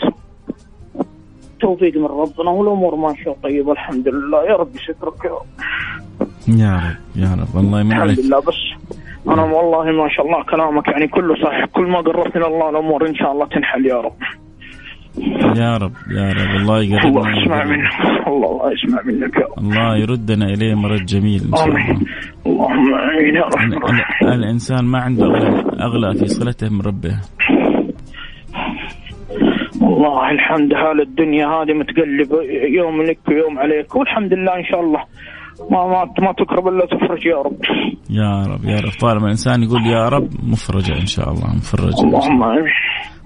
توفيق 1.59 1.97
من 1.97 2.05
ربنا 2.05 2.49
والأمور 2.49 2.95
ماشيه 2.95 3.35
طيبة 3.43 3.71
الحمد 3.71 4.07
لله. 4.07 4.43
يا 4.43 4.55
رب 4.55 4.75
يسترك 4.75 5.25
يا 5.25 5.31
رب. 5.31 5.47
يا 6.47 6.75
رب 6.75 7.23
يا 7.23 7.37
رب 7.41 7.63
الله 7.63 7.79
يمن 7.79 7.93
عليك. 7.93 8.19
الحمد 8.19 8.25
لله 8.25 8.39
بس 8.39 8.61
أنا 9.27 9.43
والله 9.43 9.91
ما 9.91 10.09
شاء 10.09 10.25
الله 10.25 10.43
كلامك 10.43 10.87
يعني 10.87 11.07
كله 11.07 11.35
صحيح. 11.35 11.65
كل 11.65 11.83
ما 11.83 11.99
قربت 11.99 12.35
إلى 12.35 12.47
الله 12.47 12.69
الأمور 12.69 13.07
إن 13.09 13.15
شاء 13.15 13.31
الله 13.31 13.45
تنحل 13.45 13.85
يا 13.85 13.95
رب. 13.95 14.17
يا 15.57 15.77
رب 15.77 15.95
يا 16.11 16.27
رب. 16.37 16.51
الله 16.61 16.83
يقربنا 16.83 17.07
الله 17.07 17.41
يسمع 17.41 17.63
منك. 17.63 17.93
الله 18.27 18.51
الله 18.51 18.71
يسمع 18.73 19.01
منك. 19.05 19.35
يا 19.35 19.45
رب 19.45 19.57
الله 19.59 19.97
يردنا 19.97 20.45
إليه 20.45 20.75
مرد 20.75 21.05
جميل 21.05 21.41
إن 21.41 21.55
شاء 21.55 21.67
الله. 21.67 21.99
اللهم 22.45 22.93
آمين 22.95 23.35
يا 23.35 23.43
رب. 23.43 23.59
الإنسان 24.23 24.85
ما 24.85 24.99
عنده 24.99 25.25
اغلى 25.87 26.19
في 26.19 26.27
صلته 26.27 26.69
من 26.69 26.81
ربه. 26.81 27.15
والله 29.81 30.31
الحمد 30.31 30.73
حال 30.73 31.01
الدنيا 31.01 31.47
هذه 31.47 31.73
متقلبة 31.73 32.41
يوم 32.79 33.01
لك 33.01 33.19
ويوم 33.27 33.59
عليك. 33.59 33.95
والحمد 33.95 34.33
لله 34.33 34.55
إن 34.55 34.65
شاء 34.65 34.81
الله. 34.81 35.03
ما 35.71 35.87
ما 35.87 36.05
ما 36.19 36.31
تقرب 36.33 36.67
إلا 36.67 36.85
تفرج 36.85 37.25
يا 37.25 37.35
رب. 37.37 37.57
يا 38.09 38.45
رب 38.47 38.65
يا 38.65 38.79
رب. 38.79 38.91
طالما 39.01 39.25
الانسان 39.25 39.63
يقول 39.63 39.85
يا 39.85 40.09
رب 40.09 40.29
مفرجة 40.43 40.93
إن 41.01 41.05
شاء 41.05 41.31
الله 41.31 41.55
مفرجة. 41.55 42.01
اللهم 42.03 42.43
آمين. 42.43 42.63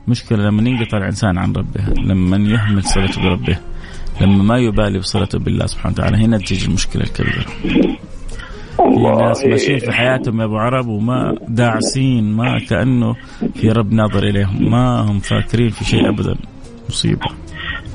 مشكلة 0.07 0.43
لما 0.43 0.69
ينقطع 0.69 0.97
الإنسان 0.97 1.37
عن 1.37 1.53
ربه 1.53 2.01
لما 2.03 2.37
يهمل 2.37 2.83
صلته 2.83 3.21
بربه 3.23 3.57
لما 4.21 4.43
ما 4.43 4.57
يبالي 4.57 4.99
بصلته 4.99 5.39
بالله 5.39 5.65
سبحانه 5.65 5.93
وتعالى 5.93 6.17
هنا 6.17 6.37
تجي 6.37 6.65
المشكلة 6.67 7.03
الكبيرة. 7.03 7.45
في 8.77 8.99
ناس 9.25 9.45
ماشيين 9.45 9.79
في 9.79 9.91
حياتهم 9.91 10.39
يا 10.39 10.45
أبو 10.45 10.57
عرب 10.57 10.87
وما 10.87 11.35
داعسين 11.47 12.33
ما 12.33 12.59
كأنه 12.59 13.15
في 13.55 13.69
رب 13.69 13.93
ناظر 13.93 14.23
إليهم 14.23 14.71
ما 14.71 14.99
هم 14.99 15.19
فاكرين 15.19 15.69
في 15.69 15.85
شيء 15.85 16.09
ابدا. 16.09 16.35
مصيبة. 16.89 17.27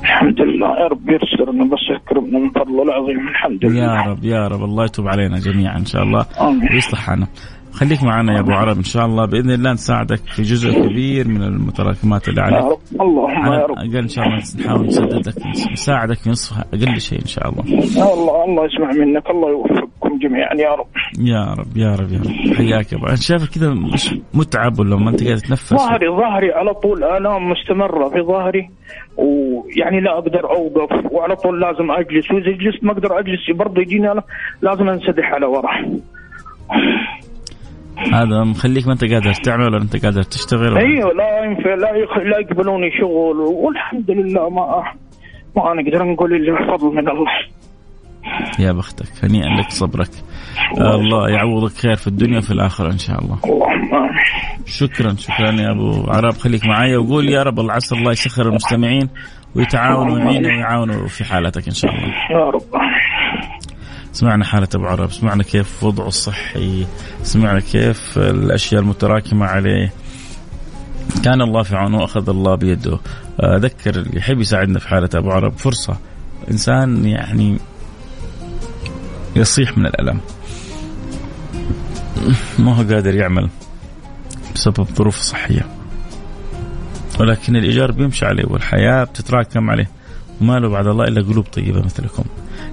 الحمد 0.05 0.41
لله 0.41 0.79
يا 0.81 0.87
رب 0.87 1.09
يرسلنا 1.09 1.65
بس 1.65 1.83
يكرمنا 1.95 2.39
من 2.39 2.49
فضله 2.49 2.83
العظيم. 2.83 3.27
الحمد 3.27 3.65
لله. 3.65 3.83
يا 3.83 4.01
رب 4.09 4.23
يا 4.23 4.47
رب. 4.47 4.63
الله 4.63 4.85
يتوب 4.85 5.07
علينا 5.07 5.37
جميعا 5.39 5.77
إن 5.77 5.85
شاء 5.85 6.03
الله. 6.03 6.25
ويصلح 6.73 6.99
حالنا 6.99 7.27
خليك 7.73 8.03
معنا 8.03 8.33
يا 8.33 8.39
أبو 8.39 8.51
عرب 8.51 8.77
إن 8.77 8.83
شاء 8.83 9.05
الله. 9.05 9.25
بإذن 9.25 9.51
الله 9.51 9.71
نساعدك 9.73 10.17
في 10.35 10.41
جزء 10.41 10.69
كبير 10.87 11.27
من 11.27 11.43
المتراكمات 11.43 12.27
اللي 12.29 12.41
عليك. 12.41 12.63
يا 12.63 12.69
رب. 12.69 13.01
اللهم 13.01 13.45
يا 13.53 13.65
رب. 13.65 13.77
أقل 13.77 13.97
إن 13.97 14.07
شاء 14.07 14.25
الله 14.25 14.37
نحاول 14.59 14.85
نسددك 14.85 15.33
نساعدك 15.71 16.17
في 16.17 16.29
نصف 16.29 16.57
أقل 16.73 17.01
شيء 17.01 17.21
إن 17.21 17.31
شاء 17.35 17.49
الله. 17.49 17.63
الله 17.63 18.43
الله 18.45 18.65
يسمع 18.65 19.05
منك 19.05 19.29
الله 19.29 19.49
يوفقكم 19.49 20.19
جميعا 20.23 20.53
يا 20.55 20.71
رب. 20.75 20.87
يا 21.19 21.53
رب 21.53 21.77
يا 21.77 21.95
رب 21.95 22.11
يا 22.11 22.19
رب. 22.19 22.55
حياك 22.55 22.91
يا 22.91 22.97
أبو. 22.97 23.07
أنا 23.07 23.15
شايفك 23.15 23.49
كذا 23.49 23.69
مش 23.73 24.15
متعب 24.33 24.79
ولا 24.79 24.95
ما 24.95 25.09
أنت 25.09 25.23
قاعد 25.23 25.37
تتنفس؟ 25.37 25.73
ظهري 25.73 26.07
ظهري 26.09 26.51
على 26.51 26.73
طول 26.73 27.03
الام 27.03 27.49
مستمرة 27.49 28.09
في 28.09 28.21
ظهري 28.21 28.69
ويعني 29.17 30.01
لا 30.01 30.17
أقدر 30.17 30.49
أوقف 30.49 31.11
وعلى 31.11 31.35
طول 31.35 31.61
لازم 31.61 31.91
أجلس 31.91 32.31
وإذا 32.31 32.51
جلست 32.51 32.83
ما 32.83 32.91
أقدر 32.91 33.19
أجلس 33.19 33.51
برضه 33.51 33.81
يجيني 33.81 34.07
لازم 34.61 34.89
أنسدح 34.89 35.33
على 35.33 35.45
ورا. 35.45 35.71
هذا 38.13 38.43
مخليك 38.43 38.87
ما 38.87 38.93
أنت 38.93 39.03
قادر 39.03 39.33
تعمل 39.33 39.63
ولا 39.63 39.81
أنت 39.81 40.05
قادر 40.05 40.23
تشتغل 40.23 40.77
أيوه 40.77 41.13
لا 41.13 41.43
ينفع 41.43 41.73
لا 41.75 41.95
يخ... 41.95 42.17
لا 42.17 42.39
يقبلوني 42.39 42.91
شغل 43.01 43.37
والحمد 43.37 44.11
لله 44.11 44.49
ما 44.49 44.83
ما 45.55 45.73
نقدر 45.73 46.03
نقول 46.03 46.33
إلا 46.33 46.77
فضل 46.77 46.95
من 46.95 47.09
الله. 47.09 47.31
يا 48.59 48.71
بختك 48.71 49.23
هنيئا 49.23 49.49
لك 49.49 49.69
صبرك. 49.71 50.09
الله 50.77 51.29
يعوضك 51.29 51.77
خير 51.77 51.95
في 51.95 52.07
الدنيا 52.07 52.37
وفي 52.37 52.51
الآخرة 52.51 52.91
إن 52.91 52.97
شاء 52.97 53.21
الله. 53.21 53.39
اللهم 53.45 54.15
شكرا 54.65 55.15
شكرا 55.17 55.51
يا 55.51 55.71
أبو 55.71 56.11
عرب 56.11 56.33
خليك 56.33 56.65
معايا 56.65 56.97
وقول 56.97 57.29
يا 57.29 57.43
رب 57.43 57.59
العسى 57.59 57.95
الله 57.95 58.11
يسخر 58.11 58.49
المستمعين 58.49 59.09
ويتعاونوا 59.55 60.15
ويعينوا 60.15 60.51
ويعاونوا 60.51 61.07
في 61.07 61.23
حالتك 61.23 61.67
إن 61.67 61.73
شاء 61.73 61.91
الله. 61.91 62.13
يا 62.31 62.49
رب. 62.49 62.61
سمعنا 64.11 64.45
حالة 64.45 64.67
أبو 64.75 64.85
عرب 64.85 65.11
سمعنا 65.11 65.43
كيف 65.43 65.83
وضعه 65.83 66.07
الصحي 66.07 66.85
سمعنا 67.23 67.59
كيف 67.59 68.17
الأشياء 68.17 68.81
المتراكمة 68.81 69.45
عليه. 69.45 69.93
كان 71.23 71.41
الله 71.41 71.63
في 71.63 71.75
عونه 71.75 71.97
وأخذ 71.97 72.29
الله 72.29 72.55
بيده. 72.55 72.99
أذكر 73.39 73.95
اللي 73.95 74.17
يحب 74.17 74.39
يساعدنا 74.39 74.79
في 74.79 74.87
حالة 74.87 75.09
أبو 75.15 75.31
عرب 75.31 75.57
فرصة. 75.57 75.97
إنسان 76.51 77.05
يعني 77.05 77.57
يصيح 79.35 79.77
من 79.77 79.85
الألم. 79.85 80.19
ما 82.59 82.75
هو 82.75 82.83
قادر 82.93 83.15
يعمل 83.15 83.49
بسبب 84.55 84.87
ظروف 84.95 85.17
صحية 85.17 85.65
ولكن 87.19 87.55
الإيجار 87.55 87.91
بيمشي 87.91 88.25
عليه 88.25 88.45
والحياة 88.45 89.03
بتتراكم 89.03 89.69
عليه 89.69 89.89
وما 90.41 90.59
له 90.59 90.69
بعد 90.69 90.87
الله 90.87 91.03
إلا 91.03 91.21
قلوب 91.21 91.45
طيبة 91.45 91.81
مثلكم 91.81 92.23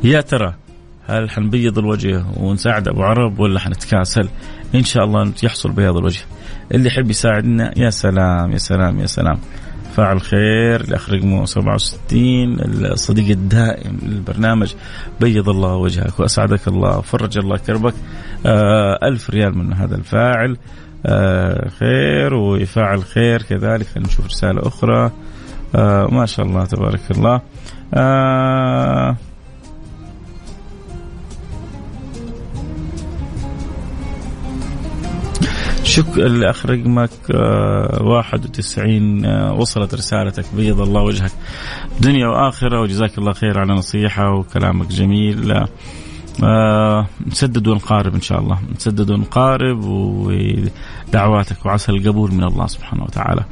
يا 0.04 0.20
ترى 0.20 0.54
هل 1.06 1.30
حنبيض 1.30 1.78
الوجه 1.78 2.24
ونساعد 2.36 2.88
أبو 2.88 3.02
عرب 3.02 3.40
ولا 3.40 3.60
حنتكاسل؟ 3.60 4.28
إن 4.74 4.84
شاء 4.84 5.04
الله 5.04 5.32
يحصل 5.42 5.72
بياض 5.72 5.96
الوجه. 5.96 6.20
اللي 6.72 6.88
يحب 6.88 7.10
يساعدنا 7.10 7.78
يا 7.78 7.90
سلام 7.90 8.52
يا 8.52 8.58
سلام 8.58 9.00
يا 9.00 9.06
سلام. 9.06 9.38
فاعل 9.96 10.20
خير 10.20 10.80
الاخ 10.80 11.10
رقمه 11.10 11.44
67 11.44 12.56
الصديق 12.60 13.28
الدائم 13.28 13.98
للبرنامج 14.02 14.74
بيض 15.20 15.48
الله 15.48 15.74
وجهك 15.74 16.20
وأسعدك 16.20 16.68
الله 16.68 16.98
وفرج 16.98 17.38
الله 17.38 17.56
كربك. 17.56 17.94
آه 18.46 18.98
ألف 19.02 19.30
ريال 19.30 19.58
من 19.58 19.72
هذا 19.72 19.96
الفاعل. 19.96 20.56
آه 21.06 21.68
خير 21.68 22.34
ويفعل 22.34 23.02
خير 23.02 23.42
كذلك. 23.42 23.86
خلينا 23.86 24.08
نشوف 24.08 24.26
رسالة 24.26 24.68
أخرى. 24.68 25.10
آه 25.74 26.06
ما 26.06 26.26
شاء 26.26 26.46
الله 26.46 26.64
تبارك 26.64 27.10
الله. 27.10 27.40
آه 27.94 29.16
شك 35.92 36.18
الاخ 36.18 36.66
رقمك 36.66 37.10
آه 37.34 38.02
91 38.02 39.24
آه 39.24 39.52
وصلت 39.52 39.94
رسالتك. 39.94 40.44
بيض 40.56 40.80
الله 40.80 41.02
وجهك. 41.02 41.32
دنيا 42.00 42.26
وآخرة 42.26 42.80
وجزاك 42.80 43.18
الله 43.18 43.32
خير 43.32 43.58
على 43.58 43.72
نصيحة 43.74 44.30
وكلامك 44.34 44.86
جميل. 44.86 45.64
آه 46.44 47.06
نسدد 47.26 47.68
ونقارب 47.68 48.14
إن 48.14 48.20
شاء 48.20 48.38
الله. 48.40 48.58
نسدد 48.76 49.10
ونقارب 49.10 49.84
ودعواتك 49.84 51.66
وعسى 51.66 51.92
القبول 51.92 52.34
من 52.34 52.44
الله 52.44 52.66
سبحانه 52.66 53.02
وتعالى. 53.02 53.44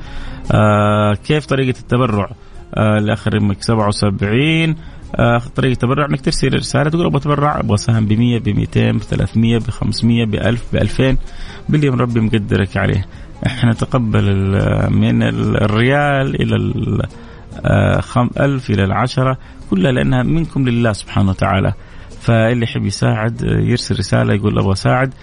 آه 0.53 1.15
كيف 1.15 1.47
طريقة 1.47 1.79
التبرع؟ 1.79 2.31
آه 2.75 2.99
الاخ 2.99 3.29
رقمك 3.29 3.63
77 3.63 4.77
آه 5.17 5.43
طريقة 5.57 5.73
التبرع 5.73 6.07
إنك 6.07 6.21
ترسل 6.21 6.55
رسالة 6.55 6.91
تقول 6.91 7.07
أبغى 7.07 7.19
أتبرع 7.19 7.61
أبغى 7.61 7.75
اساهم 7.75 8.07
ب 8.07 8.13
100 8.13 8.39
ب 8.39 8.49
200 8.49 8.93
ب 8.93 8.99
300 8.99 9.59
ب 9.59 9.71
500 9.71 10.25
ب 10.25 10.35
1000 10.35 10.65
ب 10.73 10.77
2000 10.77 11.17
باللي 11.69 11.89
ربي 11.89 12.21
مقدرك 12.21 12.77
عليه. 12.77 13.07
إحنا 13.47 13.73
نتقبل 13.73 14.25
من 14.91 15.23
الريال 15.23 16.43
إلى 16.43 16.57
ال 16.57 17.03
1000 18.41 18.71
إلى 18.71 18.85
العشرة 18.85 19.39
كلها 19.71 19.93
لأنها 19.93 20.23
منكم 20.23 20.69
لله 20.69 20.93
سبحانه 20.93 21.31
وتعالى. 21.31 21.73
فاللي 22.21 22.65
يحب 22.65 22.87
يساعد 22.87 23.43
يرسل 23.43 23.99
رسالة 23.99 24.35
يقول 24.35 24.59
أبغى 24.59 24.73
أساعد 24.73 25.15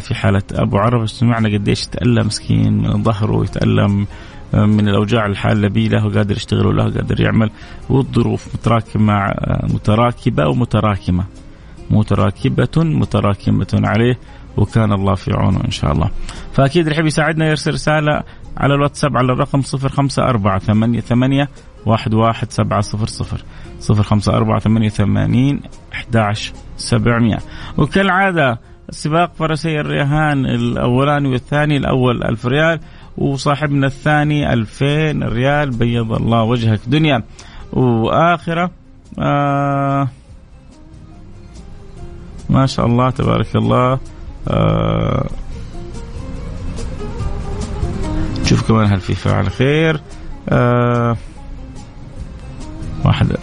في 0.00 0.14
حالة 0.14 0.42
أبو 0.52 0.78
عرب 0.78 1.06
سمعنا 1.06 1.48
قديش 1.48 1.84
يتألم 1.84 2.26
مسكين 2.26 2.72
من 2.72 3.02
ظهره 3.02 3.44
يتألم 3.44 4.06
من 4.52 4.88
الأوجاع 4.88 5.26
الحالة 5.26 5.68
به 5.68 5.88
له 5.92 6.14
قادر 6.14 6.36
يشتغل 6.36 6.66
وله 6.66 6.84
قادر 6.84 7.20
يعمل. 7.20 7.50
والظروف 7.90 8.54
متراكمة 8.54 9.34
متراكبة 9.62 10.48
ومتراكمة. 10.48 11.24
متراكبة 11.90 12.68
متراكمة 12.76 13.66
عليه 13.74 14.18
وكان 14.56 14.92
الله 14.92 15.14
في 15.14 15.32
عونه 15.34 15.64
إن 15.64 15.70
شاء 15.70 15.92
الله. 15.92 16.10
فأكيد 16.52 16.86
اللي 16.86 16.94
يحب 16.94 17.06
يساعدنا 17.06 17.48
يرسل 17.48 17.72
رسالة 17.72 18.22
على 18.56 18.74
الواتساب 18.74 19.16
على 19.16 19.32
الرقم 19.32 19.60
054 19.60 20.58
88 21.00 21.46
11700 21.86 23.42
054 23.90 24.88
88 24.88 25.60
11700 25.94 27.38
وكالعادة 27.78 28.60
سباق 28.90 29.34
فرسي 29.34 29.80
الريهان 29.80 30.46
الأولاني 30.46 31.28
والثاني 31.28 31.76
الأول 31.76 32.24
1000 32.24 32.46
ريال. 32.46 32.80
وصاحبنا 33.18 33.86
الثاني 33.86 34.52
2000 34.52 34.86
ريال 35.28 35.70
بيض 35.70 36.12
الله 36.12 36.42
وجهك 36.42 36.80
دنيا. 36.86 37.22
وآخرة 37.72 38.70
آه 39.18 40.08
ما 42.50 42.66
شاء 42.66 42.86
الله 42.86 43.10
تبارك 43.10 43.56
الله 43.56 43.98
آه 44.48 45.26
شوف 48.44 48.68
كمان 48.68 48.86
هل 48.86 49.00
في 49.00 49.14
فاعل 49.14 49.50
خير. 49.50 50.00
آه 50.48 51.16
واحد 53.04 53.36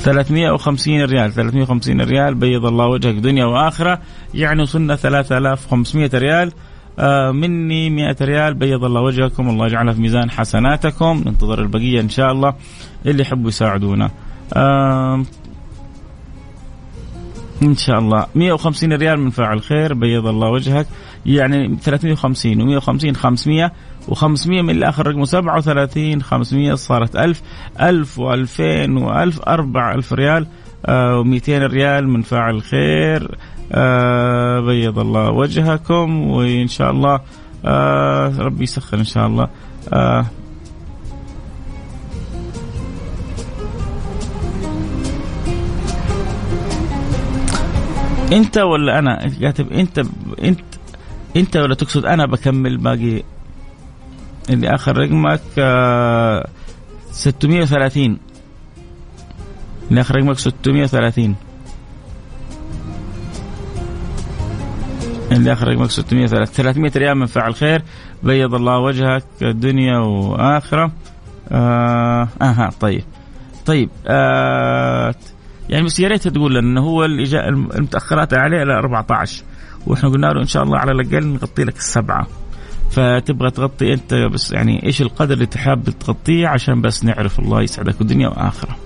350 0.00 1.04
ريال 1.04 1.32
350 1.32 2.00
ريال 2.00 2.34
بيض 2.34 2.66
الله 2.66 2.86
وجهك 2.86 3.14
دنيا. 3.14 3.44
وآخرة 3.44 4.00
يعني 4.34 4.62
وصلنا 4.62 4.96
3500 4.96 6.10
ريال. 6.14 6.52
مني 7.32 7.90
100 7.90 8.16
ريال 8.22 8.54
بيض 8.54 8.84
الله 8.84 9.00
وجهكم 9.00 9.48
الله 9.48 9.66
يجعلها 9.66 9.94
في 9.94 10.00
ميزان 10.00 10.30
حسناتكم. 10.30 11.22
ننتظر 11.26 11.62
البقية 11.62 12.00
إن 12.00 12.08
شاء 12.08 12.32
الله 12.32 12.54
اللي 13.06 13.22
يحبوا 13.22 13.48
يساعدونا. 13.48 14.10
آه 14.54 15.24
إن 17.62 17.76
شاء 17.76 17.98
الله. 17.98 18.26
150 18.34 18.92
ريال 18.92 19.20
من 19.20 19.30
فاعل 19.30 19.62
خير 19.62 19.94
بيض 19.94 20.26
الله 20.26 20.48
وجهك. 20.50 20.86
يعني 21.26 21.76
350 21.82 22.80
و150 22.80 23.16
500 23.16 23.72
و500 24.08 24.46
من 24.46 24.70
اللي 24.70 24.88
اخر 24.88 25.06
رقمه 25.06 25.24
37 25.24 26.22
500 26.22 26.74
صارت 26.74 27.16
1000 27.16 27.42
1000 27.80 28.20
و2000 28.20 28.88
و1000 29.00 29.48
4000 29.48 30.12
ريال. 30.12 30.42
آه 30.42 30.48
و200 30.86 31.48
ريال 31.48 32.08
من 32.08 32.22
فاعل 32.22 32.62
خير. 32.62 33.38
آه 33.72 34.60
بيض 34.60 34.98
الله 34.98 35.30
وجهكم 35.30 36.30
وإن 36.30 36.68
شاء 36.68 36.90
الله 36.90 37.20
آه 37.64 38.38
ربي 38.38 38.64
يسخر 38.64 38.98
إن 38.98 39.04
شاء 39.04 39.26
الله. 39.26 39.48
آه. 39.92 40.26
أنت 48.32 48.58
ولا 48.58 48.98
أنا؟ 48.98 49.30
كاتب 49.40 49.72
أنت 49.72 50.02
أنت 50.42 50.60
أنت 51.36 51.56
ولا 51.56 51.74
تقصد 51.74 52.04
أنا 52.04 52.26
بكمل 52.26 52.76
باقي؟ 52.76 53.22
اللي 54.50 54.74
آخر 54.74 54.96
رقمك 54.98 55.40
630 57.10 58.18
آه، 59.92 60.00
اخر 60.00 60.16
رقمك 60.16 60.38
630 60.38 61.34
اللي 65.32 65.52
اخر 65.52 65.68
رقمك 65.68 65.90
630 65.90 66.54
300 66.54 66.92
ريال 66.96 67.14
من 67.14 67.26
فعل 67.26 67.54
خير. 67.54 67.82
بيض 68.22 68.54
الله 68.54 68.78
وجهك 68.78 69.24
دنيا 69.40 69.98
وآخرة. 69.98 70.92
آه 71.52 72.28
أها 72.42 72.70
طيب. 72.80 73.04
طيب 73.66 73.88
آه 74.06 75.14
يعني 75.68 75.84
بس 75.84 76.00
يا 76.00 76.08
ريت 76.08 76.28
تقول 76.28 76.54
لنا 76.54 76.60
إنه 76.60 76.80
هو 76.80 77.04
اللي 77.04 77.22
جاء 77.22 77.48
المتأخرات 77.48 78.34
عليه 78.34 78.62
إلى 78.62 78.78
14 78.78 79.44
وإحنا 79.86 80.08
قلنا 80.08 80.26
له 80.26 80.40
إن 80.40 80.46
شاء 80.46 80.62
الله 80.62 80.78
على 80.78 80.92
الأقل 80.92 81.26
نغطي 81.26 81.64
لك 81.64 81.76
السبعة. 81.76 82.26
فتبغى 82.90 83.50
تغطي 83.50 83.92
أنت 83.92 84.14
بس 84.14 84.52
يعني 84.52 84.86
إيش 84.86 85.02
القدر 85.02 85.34
اللي 85.34 85.46
تحب 85.46 85.90
تغطيه 85.90 86.48
عشان 86.48 86.80
بس 86.80 87.04
نعرف 87.04 87.38
الله 87.38 87.62
يسعدك 87.62 88.00
الدنيا 88.00 88.28
وآخرة. 88.28 88.76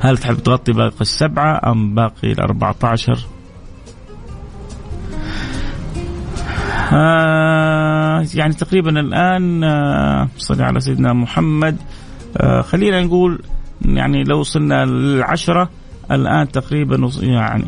هل 0.00 0.18
تحب 0.18 0.36
تغطي 0.36 0.72
باقي 0.72 1.00
السبعة 1.00 1.60
أم 1.72 1.94
باقي 1.94 2.32
ال 2.32 2.40
14 2.40 3.26
آه 6.92 8.26
يعني 8.34 8.54
تقريبا 8.54 9.00
الآن 9.00 9.64
آه 9.64 10.28
صلي 10.36 10.64
على 10.64 10.80
سيدنا 10.80 11.12
محمد. 11.12 11.76
آه 12.36 12.62
خلينا 12.62 13.00
نقول 13.00 13.42
يعني 13.84 14.24
لو 14.24 14.38
وصلنا 14.38 14.84
للعشرة 14.84 15.70
الآن 16.10 16.48
تقريبا 16.48 17.10
يعني 17.20 17.64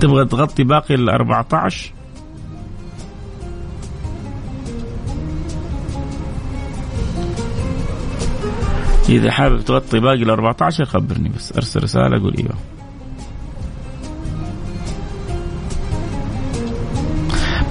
تبغى 0.00 0.24
تغطي 0.24 0.64
باقي 0.64 0.94
ال 0.94 1.10
14 1.10 1.92
إذا 9.12 9.30
حابب 9.30 9.60
تغطي 9.60 10.00
باقي 10.00 10.22
ال 10.22 10.30
14 10.30 10.84
خبرني 10.84 11.28
بس 11.28 11.52
أرسل 11.52 11.82
رسالة 11.82 12.22
قول 12.22 12.36
إيوه. 12.38 12.54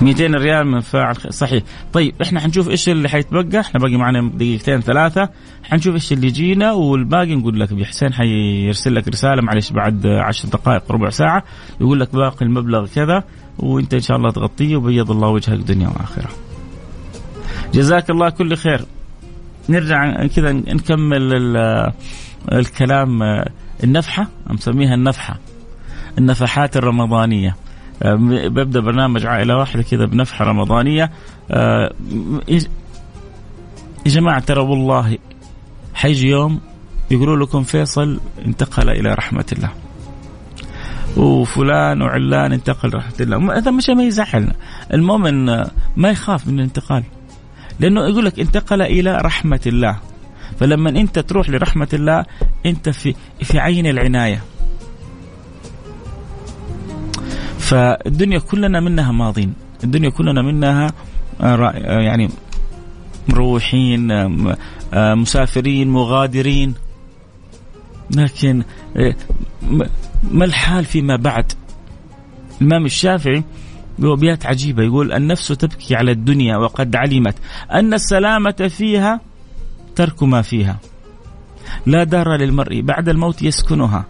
200 0.02 0.26
ريال 0.38 0.68
من 0.68 0.80
فاعل 0.80 1.16
صحيح. 1.30 1.64
طيب 1.94 2.14
إحنا 2.22 2.40
حنشوف 2.40 2.70
إيش 2.70 2.90
اللي 2.90 3.10
حيتبقى؟ 3.10 3.60
إحنا 3.60 3.80
باقي 3.80 3.98
معنا 3.98 4.32
دقيقتين 4.34 4.82
ثلاثة. 4.82 5.30
حنشوف 5.64 5.96
إيش 5.96 6.14
اللي 6.14 6.28
يجينا 6.28 6.72
والباقي 6.72 7.36
نقول 7.36 7.60
لك 7.60 7.72
ابي 7.72 7.86
حسين 7.86 8.14
حيرسل 8.14 8.96
لك 8.96 9.08
رسالة 9.08 9.42
معلش 9.42 9.72
بعد 9.72 10.08
10 10.08 10.50
دقائق 10.50 10.92
ربع 10.92 11.10
ساعة. 11.10 11.44
يقول 11.82 12.00
لك 12.00 12.16
باقي 12.16 12.46
المبلغ 12.46 12.88
كذا 12.88 13.24
وإنت 13.60 13.94
إن 13.94 14.00
شاء 14.00 14.18
الله 14.18 14.32
تغطيه 14.32 14.76
وبيض 14.76 15.12
الله 15.12 15.28
وجهك 15.28 15.60
دنيا 15.60 15.88
وآخرة. 15.88 16.30
جزاك 17.74 18.10
الله 18.10 18.30
كل 18.30 18.56
خير. 18.56 18.86
نرجع 19.70 20.28
كذا 20.28 20.52
نكمل 20.52 21.58
الكلام 22.52 23.24
النفحة 23.84 24.28
مسميها 24.50 24.94
النفحة 24.94 25.40
النفحات 26.18 26.78
الرمضانية. 26.78 27.56
آه، 28.04 28.16
ببدا 28.48 28.80
برنامج 28.80 29.26
عائلة 29.26 29.58
واحدة 29.58 29.84
كذا 29.84 30.06
بنفحة 30.06 30.46
رمضانية. 30.46 31.12
آه، 31.52 31.94
يا 32.48 32.62
جماعة 34.06 34.40
ترى 34.40 34.60
والله 34.60 35.18
حيجي 35.94 36.30
يوم 36.30 36.62
يقولوا 37.12 37.46
لكم 37.46 37.64
فيصل 37.64 38.20
انتقل 38.46 38.90
إلى 38.90 39.14
رحمة 39.14 39.46
الله. 39.54 39.70
وفلان 41.18 42.02
وعلان 42.02 42.54
انتقل 42.54 42.94
رحمه 42.94 43.14
الله. 43.20 43.58
هذا 43.58 43.72
مش 43.72 43.90
ما 43.90 44.04
يزعلنا. 44.04 44.54
المؤمن 44.94 45.46
ما 45.98 46.10
يخاف 46.10 46.48
من 46.48 46.60
الانتقال. 46.60 47.04
لأنه 47.82 48.08
يقول 48.08 48.26
لك 48.26 48.40
انتقل 48.40 48.82
إلى 48.82 49.18
رحمة 49.18 49.62
الله. 49.66 50.00
فلما 50.60 50.90
أنت 50.90 51.20
تروح 51.20 51.50
لرحمة 51.50 51.88
الله 51.94 52.26
أنت 52.66 52.90
في 52.90 53.16
في 53.42 53.60
عين 53.60 53.88
العناية. 53.88 54.44
فالدنيا 57.60 58.40
كلنا 58.40 58.80
منها 58.80 59.12
ماضين. 59.12 59.54
الدنيا 59.84 60.10
كلنا 60.10 60.42
منها 60.42 60.92
آه، 61.42 61.74
يعني 62.00 62.30
مروحين 63.30 64.12
آه، 64.12 64.58
آه، 64.94 65.14
مسافرين 65.14 65.90
مغادرين. 65.90 66.74
لكن 68.16 68.64
ما 70.32 70.46
الحال 70.46 70.86
فيما 70.86 71.16
بعد؟ 71.16 71.54
الإمام 72.62 72.86
الشافعي 72.86 73.44
بأبيات 74.02 74.46
عجيبة. 74.46 74.84
يقول 74.84 75.14
النفس 75.14 75.48
تبكي 75.48 75.96
على 75.96 76.12
الدنيا 76.12 76.58
وقد 76.58 76.96
علمت 76.96 77.36
أن 77.72 77.94
السلامة 77.94 78.70
فيها 78.70 79.22
ترك 79.96 80.24
ما 80.24 80.42
فيها. 80.42 80.80
لا 81.86 82.04
دار 82.04 82.36
للمرء 82.36 82.82
بعد 82.82 83.10
الموت 83.10 83.42
يسكنها 83.42 84.06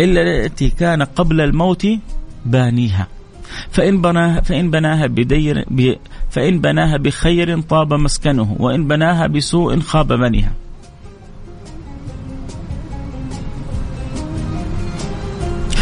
إلا 0.00 0.20
التي 0.22 0.70
كان 0.70 1.02
قبل 1.02 1.40
الموت 1.40 1.86
بانيها. 2.46 3.08
فإن 3.70 4.02
بناها 4.02 4.40
فإن 4.40 4.70
بناها 4.70 5.06
بدير 5.06 5.64
فإن 6.30 6.60
بناها 6.60 6.96
بخير 6.96 7.60
طاب 7.60 7.94
مسكنه 7.94 8.56
وإن 8.58 8.88
بناها 8.88 9.26
بسوء 9.26 9.80
خاب 9.80 10.12
بنيها 10.12 10.52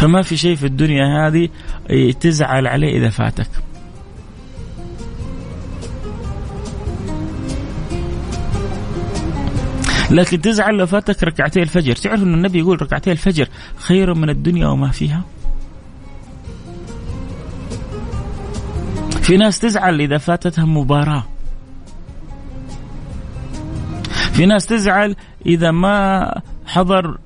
فما 0.03 0.21
في 0.21 0.37
شيء 0.37 0.55
في 0.55 0.65
الدنيا 0.65 1.27
هذه 1.27 1.49
تزعل 2.19 2.67
عليه 2.67 2.97
إذا 2.97 3.09
فاتك. 3.09 3.49
لكن 10.11 10.41
تزعل 10.41 10.77
لو 10.77 10.85
فاتك 10.85 11.23
ركعتي 11.23 11.61
الفجر. 11.61 11.95
تعرف 11.95 12.23
أن 12.23 12.33
النبي 12.33 12.59
يقول 12.59 12.81
ركعتي 12.81 13.11
الفجر 13.11 13.47
خير 13.75 14.13
من 14.13 14.29
الدنيا 14.29 14.67
وما 14.67 14.91
فيها؟ 14.91 15.23
في 19.21 19.37
ناس 19.37 19.59
تزعل 19.59 20.01
إذا 20.01 20.17
فاتتها 20.17 20.65
مباراة. 20.65 21.23
في 24.33 24.45
ناس 24.45 24.65
تزعل 24.65 25.15
إذا 25.45 25.71
ما 25.71 26.25
حضر 26.65 27.17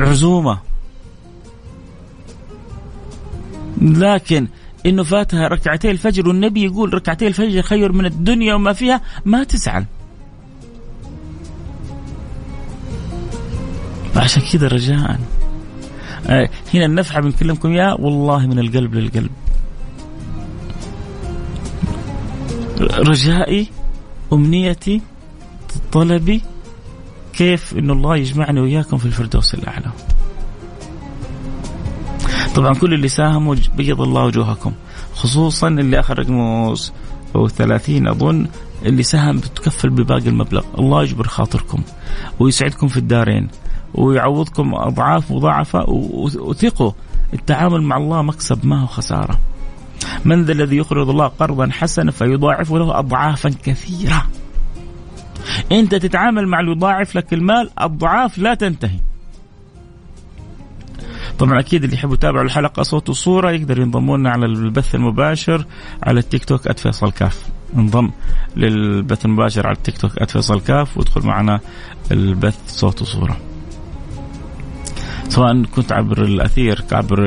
عزومة. 0.00 0.69
لكن 3.80 4.46
إنه 4.86 5.02
فاتها 5.02 5.48
ركعتي 5.48 5.90
الفجر 5.90 6.28
والنبي 6.28 6.64
يقول 6.64 6.94
ركعتي 6.94 7.26
الفجر 7.26 7.62
خير 7.62 7.92
من 7.92 8.06
الدنيا 8.06 8.54
وما 8.54 8.72
فيها 8.72 9.00
ما 9.24 9.44
تزعل. 9.44 9.84
فعشان 14.14 14.42
كذا 14.52 14.68
رجاء. 14.68 15.20
آه، 16.26 16.48
هنا 16.74 16.84
النفحة 16.84 17.20
بنكلمكم 17.20 17.72
اياه 17.72 18.00
والله 18.00 18.46
من 18.46 18.58
القلب 18.58 18.94
للقلب. 18.94 19.30
رجائي 22.80 23.66
أمنيتي 24.32 25.00
طلبي 25.92 26.42
كيف 27.32 27.74
أن 27.74 27.90
الله 27.90 28.16
يجمعني 28.16 28.60
وإياكم 28.60 28.98
في 28.98 29.06
الفردوس 29.06 29.54
الأعلى. 29.54 29.90
طبعا 32.54 32.74
كل 32.74 32.94
اللي 32.94 33.08
ساهموا 33.08 33.56
بيض 33.76 34.00
الله 34.00 34.24
وجوهكم. 34.24 34.72
خصوصا 35.14 35.68
اللي 35.68 36.00
أخذ 36.00 36.14
رقمه 36.14 36.76
أو 37.36 37.48
30 37.48 38.08
أظن 38.08 38.46
اللي 38.84 39.02
ساهم 39.02 39.36
بتكفل 39.36 39.90
بباقي 39.90 40.28
المبلغ. 40.28 40.64
الله 40.78 41.02
يجبر 41.02 41.26
خاطركم 41.26 41.82
ويسعدكم 42.40 42.88
في 42.88 42.96
الدارين 42.96 43.48
ويعوضكم 43.94 44.74
أضعاف 44.74 45.32
مضاعفة 45.32 45.84
وثقوا. 46.40 46.92
التعامل 47.34 47.82
مع 47.82 47.96
الله 47.96 48.22
مكسب 48.22 48.66
ما 48.66 48.82
هو 48.82 48.86
خسارة. 48.86 49.38
من 50.24 50.44
ذا 50.44 50.52
الذي 50.52 50.76
يقرض 50.76 51.10
الله 51.10 51.26
قرضا 51.26 51.68
حسنا 51.72 52.10
فيضاعف 52.10 52.72
له 52.72 52.98
أضعافا 52.98 53.48
كثيرة. 53.64 54.26
أنت 55.72 55.94
تتعامل 55.94 56.48
مع 56.48 56.60
اللي 56.60 56.72
يضاعف 56.72 57.16
لك 57.16 57.32
المال 57.32 57.70
أضعاف 57.78 58.38
لا 58.38 58.54
تنتهي. 58.54 58.98
طبعا 61.40 61.60
أكيد 61.60 61.84
اللي 61.84 61.96
يحبوا 61.96 62.14
يتابعوا 62.14 62.44
الحلقة 62.44 62.82
صوت 62.82 63.08
وصورة 63.08 63.50
يقدر 63.50 63.80
ينضموا 63.80 64.16
لنا 64.18 64.30
على 64.30 64.46
البث 64.46 64.94
المباشر 64.94 65.66
على 66.02 66.20
التيك 66.20 66.44
توك 66.44 66.72
@فيصل 66.72 67.12
كاف. 67.12 67.46
انضم 67.76 68.10
للبث 68.56 69.24
المباشر 69.24 69.66
على 69.66 69.76
التيك 69.76 69.98
توك 69.98 70.24
@فيصل 70.24 70.60
كاف 70.60 70.98
وادخل 70.98 71.26
معنا 71.26 71.60
البث 72.12 72.58
صوت 72.66 73.02
وصورة. 73.02 73.36
سواء 75.28 75.62
كنت 75.62 75.92
عبر 75.92 76.22
الأثير 76.24 76.84
عبر 76.92 77.26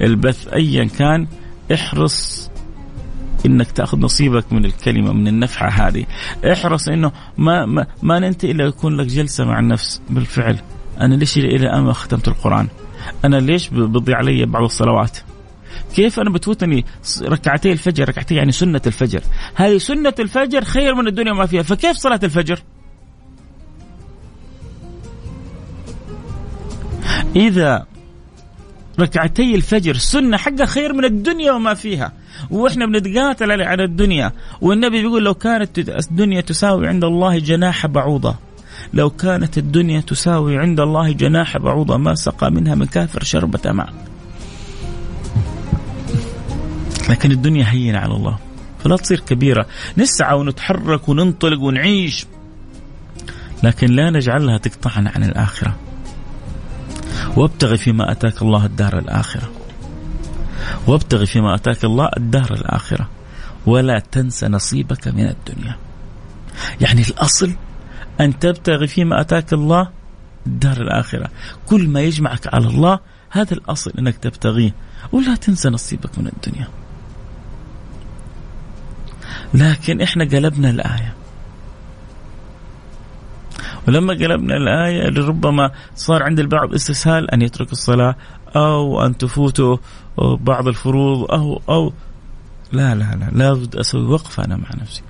البث 0.00 0.48
ايا 0.48 0.84
كان 0.84 1.26
احرص 1.74 2.50
إنك 3.46 3.70
تأخذ 3.70 3.98
نصيبك 3.98 4.52
من 4.52 4.64
الكلمة 4.64 5.12
من 5.12 5.28
النفحة 5.28 5.68
هذه. 5.68 6.04
احرص 6.52 6.88
إنه 6.88 7.12
ما 7.38 7.66
ما, 7.66 7.86
ما 8.02 8.18
ننتهي 8.18 8.50
إلا 8.50 8.64
يكون 8.64 8.96
لك 8.96 9.06
جلسة 9.06 9.44
مع 9.44 9.58
النفس 9.58 10.02
بالفعل. 10.10 10.58
أنا 11.00 11.14
ليش 11.14 11.38
إلى 11.38 11.66
الآن 11.66 11.82
ما 11.82 11.92
ختمت 11.92 12.28
القرآن؟ 12.28 12.68
أنا 13.24 13.36
ليش 13.36 13.68
بضيع 13.68 14.16
علي 14.16 14.46
بعض 14.46 14.62
الصلوات؟ 14.62 15.18
كيف 15.94 16.20
أنا 16.20 16.30
بتفوتني 16.30 16.84
ركعتي 17.22 17.72
الفجر 17.72 18.08
ركعتي 18.08 18.34
يعني 18.34 18.52
سنة 18.52 18.80
الفجر. 18.86 19.20
هذه 19.54 19.78
سنة 19.78 20.14
الفجر 20.18 20.64
خير 20.64 20.94
من 20.94 21.06
الدنيا 21.06 21.32
ما 21.32 21.46
فيها. 21.46 21.62
فكيف 21.62 21.96
صلاة 21.96 22.20
الفجر؟ 22.22 22.58
إذا 27.36 27.86
ركعتي 29.00 29.54
الفجر 29.54 29.94
سنة 29.94 30.36
حقها 30.36 30.66
خير 30.66 30.92
من 30.92 31.04
الدنيا 31.04 31.52
وما 31.52 31.74
فيها. 31.74 32.12
وإحنا 32.50 32.86
بنتقاتل 32.86 33.62
على 33.62 33.84
الدنيا. 33.84 34.32
والنبي 34.60 35.02
بيقول 35.02 35.24
لو 35.24 35.34
كانت 35.34 35.78
الدنيا 35.78 36.40
تساوي 36.40 36.88
عند 36.88 37.04
الله 37.04 37.38
جناح 37.38 37.86
بعوضة. 37.86 38.47
لو 38.92 39.10
كانت 39.10 39.58
الدنيا 39.58 40.00
تساوي 40.00 40.58
عند 40.58 40.80
الله 40.80 41.12
جناح 41.12 41.56
بعوضة 41.56 41.96
ما 41.96 42.14
سقى 42.14 42.50
منها 42.50 42.74
من 42.74 42.86
كافر 42.86 43.24
شربة 43.24 43.72
ماء. 43.72 43.94
لكن 47.08 47.32
الدنيا 47.32 47.70
هينة 47.70 47.98
على 47.98 48.14
الله. 48.14 48.38
فلا 48.84 48.96
تصير 48.96 49.20
كبيرة. 49.20 49.66
نسعى 49.98 50.36
ونتحرك 50.36 51.08
وننطلق 51.08 51.60
ونعيش. 51.60 52.26
لكن 53.62 53.86
لا 53.86 54.10
نجعلها 54.10 54.58
تقطعنا 54.58 55.12
عن 55.16 55.24
الآخرة. 55.24 55.76
وابتغي 57.36 57.76
فيما 57.76 58.12
أتاك 58.12 58.42
الله 58.42 58.66
الدار 58.66 58.98
الآخرة. 58.98 59.50
وابتغي 60.86 61.26
فيما 61.26 61.54
أتاك 61.54 61.84
الله 61.84 62.10
الدار 62.16 62.54
الآخرة. 62.54 63.08
ولا 63.66 64.02
تنس 64.12 64.44
نصيبك 64.44 65.08
من 65.08 65.28
الدنيا. 65.28 65.76
يعني 66.80 67.02
الأصل 67.02 67.52
أن 68.20 68.38
تبتغي 68.38 68.86
فيما 68.86 69.20
أتاك 69.20 69.52
الله 69.52 69.88
الدار 70.46 70.76
الآخرة. 70.76 71.30
كل 71.66 71.88
ما 71.88 72.00
يجمعك 72.00 72.54
على 72.54 72.66
الله 72.66 72.98
هذا 73.30 73.54
الأصل 73.54 73.92
إنك 73.98 74.16
تبتغيه. 74.16 74.74
ولا 75.12 75.34
تنسى 75.34 75.68
نصيبك 75.68 76.18
من 76.18 76.26
الدنيا. 76.26 76.68
لكن 79.54 80.00
إحنا 80.00 80.24
قلبنا 80.24 80.70
الآية. 80.70 81.14
ولما 83.88 84.14
قلبنا 84.14 84.56
الآية 84.56 85.08
لربما 85.08 85.70
صار 85.94 86.22
عند 86.22 86.40
البعض 86.40 86.74
استسهال 86.74 87.30
أن 87.30 87.42
يترك 87.42 87.72
الصلاة 87.72 88.16
أو 88.56 89.06
أن 89.06 89.18
تفوته 89.18 89.78
بعض 90.18 90.68
الفروض 90.68 91.30
أو 91.30 91.62
أو 91.68 91.92
لا 92.72 92.94
لا 92.94 93.04
لا 93.04 93.30
لابد 93.32 93.76
أسوي 93.76 94.06
وقفة 94.06 94.44
أنا 94.44 94.56
مع 94.56 94.68
نفسي. 94.80 95.02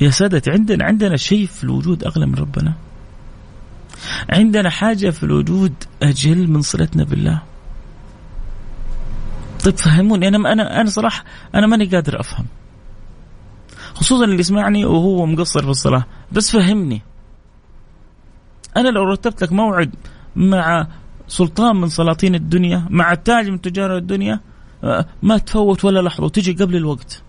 يا 0.00 0.10
سادتي 0.10 0.50
عندنا 0.50 0.84
عندنا 0.84 1.16
شيء 1.16 1.46
في 1.46 1.64
الوجود 1.64 2.04
أغلى 2.04 2.26
من 2.26 2.34
ربنا. 2.34 2.74
عندنا 4.30 4.70
حاجة 4.70 5.10
في 5.10 5.22
الوجود 5.22 5.72
أجل 6.02 6.50
من 6.50 6.62
صلتنا 6.62 7.04
بالله. 7.04 7.42
طيب 9.64 9.78
فهموني 9.78 10.28
أنا 10.28 10.52
أنا 10.52 10.80
أنا 10.80 10.90
صراحة 10.90 11.24
أنا 11.54 11.66
ماني 11.66 11.84
قادر 11.84 12.20
أفهم. 12.20 12.46
خصوصا 13.94 14.24
اللي 14.24 14.38
يسمعني 14.38 14.84
وهو 14.84 15.26
مقصر 15.26 15.62
في 15.62 15.70
الصلاة. 15.70 16.04
بس 16.32 16.50
فهمني. 16.50 17.02
أنا 18.76 18.88
لو 18.88 19.04
رتبت 19.04 19.42
لك 19.42 19.52
موعد 19.52 19.94
مع 20.36 20.86
سلطان 21.28 21.76
من 21.76 21.88
سلاطين 21.88 22.34
الدنيا 22.34 22.86
مع 22.90 23.14
تاج 23.14 23.48
من 23.48 23.60
تجار 23.60 23.96
الدنيا 23.96 24.40
آه، 24.84 25.06
ما 25.22 25.38
تفوت 25.38 25.84
ولا 25.84 26.00
لحظة 26.00 26.24
وتجي 26.24 26.52
قبل 26.52 26.76
الوقت. 26.76 27.22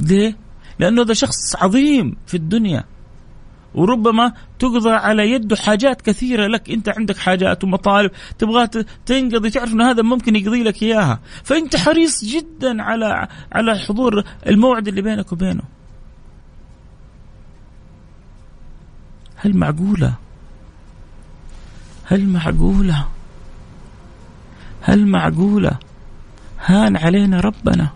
ليه؟ 0.00 0.36
لأنه 0.78 1.02
هذا 1.02 1.14
شخص 1.14 1.56
عظيم 1.56 2.16
في 2.26 2.36
الدنيا. 2.36 2.84
وربما 3.74 4.32
تقضى 4.58 4.90
على 4.90 5.30
يده 5.30 5.56
حاجات 5.56 6.02
كثيرة 6.02 6.46
لك. 6.46 6.70
أنت 6.70 6.88
عندك 6.88 7.16
حاجات 7.16 7.64
ومطالب 7.64 8.10
تبغى 8.38 8.66
تنقضي 9.06 9.50
تعرف 9.50 9.72
أن 9.72 9.82
هذا 9.82 10.02
ممكن 10.02 10.36
يقضي 10.36 10.62
لك 10.62 10.82
إياها. 10.82 11.20
فأنت 11.44 11.76
حريص 11.76 12.24
جدا 12.24 12.82
على 12.82 13.28
على 13.52 13.78
حضور 13.78 14.24
الموعد 14.46 14.88
اللي 14.88 15.02
بينك 15.02 15.32
وبينه. 15.32 15.62
هل 19.36 19.56
معقولة؟ 19.56 20.14
هل 22.04 22.28
معقولة؟ 22.28 23.06
هل 24.80 25.06
معقولة؟ 25.06 25.78
هان 26.66 26.96
علينا 26.96 27.40
ربنا. 27.40 27.88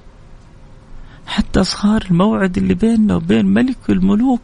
حتى 1.39 1.65
صار 1.65 2.07
الموعد 2.11 2.59
اللي 2.59 2.75
بيننا 2.75 3.17
وبين 3.17 3.47
ملك 3.47 3.91
الملوك. 3.91 4.43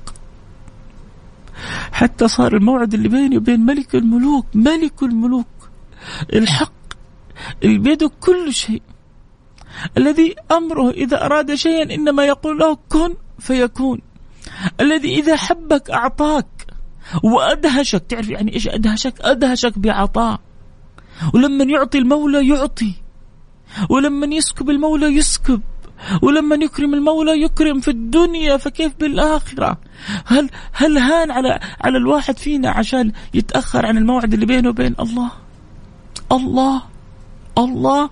حتى 1.92 2.28
صار 2.28 2.56
الموعد 2.56 2.94
اللي 2.94 3.08
بيني 3.08 3.36
وبين 3.36 3.60
ملك 3.60 3.94
الملوك 3.94 4.46
ملك 4.54 5.02
الملوك. 5.02 5.46
الحق 6.32 6.72
اللي 7.64 7.78
بيده 7.78 8.10
كل 8.20 8.54
شيء. 8.54 8.82
الذي 9.98 10.34
أمره 10.52 10.90
إذا 10.90 11.24
أراد 11.24 11.54
شيئا 11.54 11.94
إنما 11.94 12.24
يقول 12.24 12.58
له 12.58 12.78
كن 12.88 13.14
فيكون. 13.38 14.00
الذي 14.80 15.18
إذا 15.20 15.36
حبك 15.36 15.90
أعطاك 15.90 16.66
وأدهشك. 17.22 18.02
تعرف 18.08 18.28
يعني 18.30 18.54
إيش 18.54 18.68
أدهشك؟ 18.68 19.14
أدهشك 19.20 19.78
بعطاء. 19.78 20.40
ولما 21.34 21.64
يعطي 21.64 21.98
المولى 21.98 22.48
يعطي. 22.48 22.94
ولما 23.90 24.26
يسكب 24.26 24.70
المولى 24.70 25.06
يسكب. 25.06 25.60
ولما 26.22 26.54
يكرم 26.54 26.94
المولى 26.94 27.42
يكرم 27.42 27.80
في 27.80 27.90
الدنيا 27.90 28.56
فكيف 28.56 28.92
بالآخرة؟ 29.00 29.78
هل 30.26 30.50
هل 30.72 30.98
هان 30.98 31.30
على 31.30 31.60
على 31.80 31.98
الواحد 31.98 32.38
فينا 32.38 32.70
عشان 32.70 33.12
يتأخر 33.34 33.86
عن 33.86 33.98
الموعد 33.98 34.34
اللي 34.34 34.46
بينه 34.46 34.68
وبين 34.68 34.94
الله؟ 35.00 35.30
الله 36.32 36.82
الله. 37.58 38.10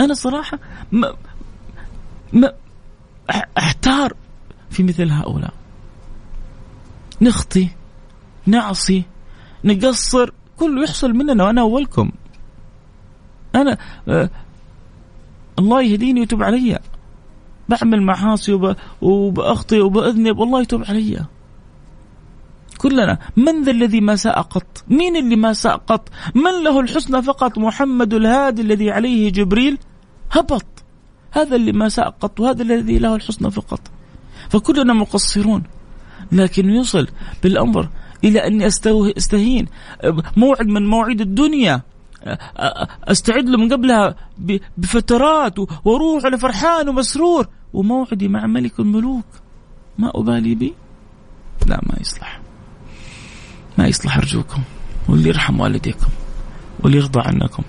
أنا 0.00 0.14
صراحة 0.14 0.58
ما 0.92 1.14
ما 2.32 2.52
أحتار 3.58 4.12
في 4.70 4.82
مثل 4.82 5.10
هؤلاء. 5.10 5.52
نخطي 7.20 7.68
نعصي 8.46 9.02
نقصر 9.64 10.30
كله 10.56 10.82
يحصل 10.82 11.12
مننا 11.12 11.44
وأنا 11.44 11.60
أولكم. 11.60 12.10
أنا 13.54 13.78
آه، 14.08 14.30
الله 15.58 15.82
يهديني 15.82 16.20
ويتوب 16.20 16.42
علي. 16.42 16.78
بعمل 17.68 18.02
معاصي 18.02 18.52
وب... 18.52 18.76
وبأخطي 19.02 19.80
وبأذنب 19.80 20.38
والله 20.38 20.60
يتوب 20.60 20.84
علي. 20.84 21.24
كلنا 22.78 23.18
من 23.36 23.62
ذا 23.62 23.70
الذي 23.70 24.00
ما 24.00 24.16
ساء 24.16 24.40
قط؟ 24.40 24.84
مين 24.88 25.16
اللي 25.16 25.36
ما 25.36 25.52
ساء 25.52 25.76
قط؟ 25.76 26.08
من 26.34 26.64
له 26.64 26.80
الحسنى 26.80 27.22
فقط؟ 27.22 27.58
محمد 27.58 28.14
الهادي 28.14 28.62
الذي 28.62 28.90
عليه 28.90 29.30
جبريل؟ 29.32 29.78
هبط. 30.30 30.64
هذا 31.30 31.56
اللي 31.56 31.72
ما 31.72 31.88
ساء 31.88 32.10
قط 32.10 32.40
وهذا 32.40 32.62
الذي 32.62 32.98
له 32.98 33.14
الحسنى 33.14 33.50
فقط. 33.50 33.80
فكلنا 34.48 34.92
مقصرون. 34.92 35.62
لكن 36.32 36.70
يوصل 36.70 37.08
بالأمر 37.42 37.88
إلى 38.24 38.46
أني 38.46 38.66
أستهين. 38.66 39.66
موعد 40.36 40.66
من 40.66 40.86
مواعيد 40.86 41.20
الدنيا. 41.20 41.82
أستعد 43.04 43.48
له 43.48 43.58
من 43.58 43.72
قبلها 43.72 44.14
بفترات 44.76 45.58
وأروح 45.58 46.24
أنا 46.26 46.36
فرحان 46.36 46.88
ومسرور. 46.88 47.48
وموعدي 47.72 48.28
مع 48.28 48.46
ملك 48.46 48.80
الملوك. 48.80 49.24
ما 49.98 50.10
أبالي 50.14 50.54
بي؟ 50.54 50.74
لا 51.66 51.80
ما 51.82 51.94
يصلح. 52.00 52.40
ما 53.78 53.86
يصلح 53.86 54.16
أرجوكم. 54.16 54.62
واللي 55.08 55.28
يرحم 55.28 55.60
والديكم. 55.60 56.08
واللي 56.80 56.98
يرضى 56.98 57.20
عنكم. 57.20 57.62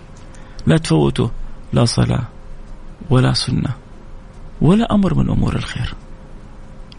لا 0.65 0.77
تفوتوا. 0.77 1.27
لا 1.73 1.85
صلاة 1.85 2.23
ولا 3.09 3.33
سنة 3.33 3.69
ولا 4.61 4.93
أمر 4.95 5.13
من 5.13 5.29
أمور 5.29 5.55
الخير. 5.55 5.93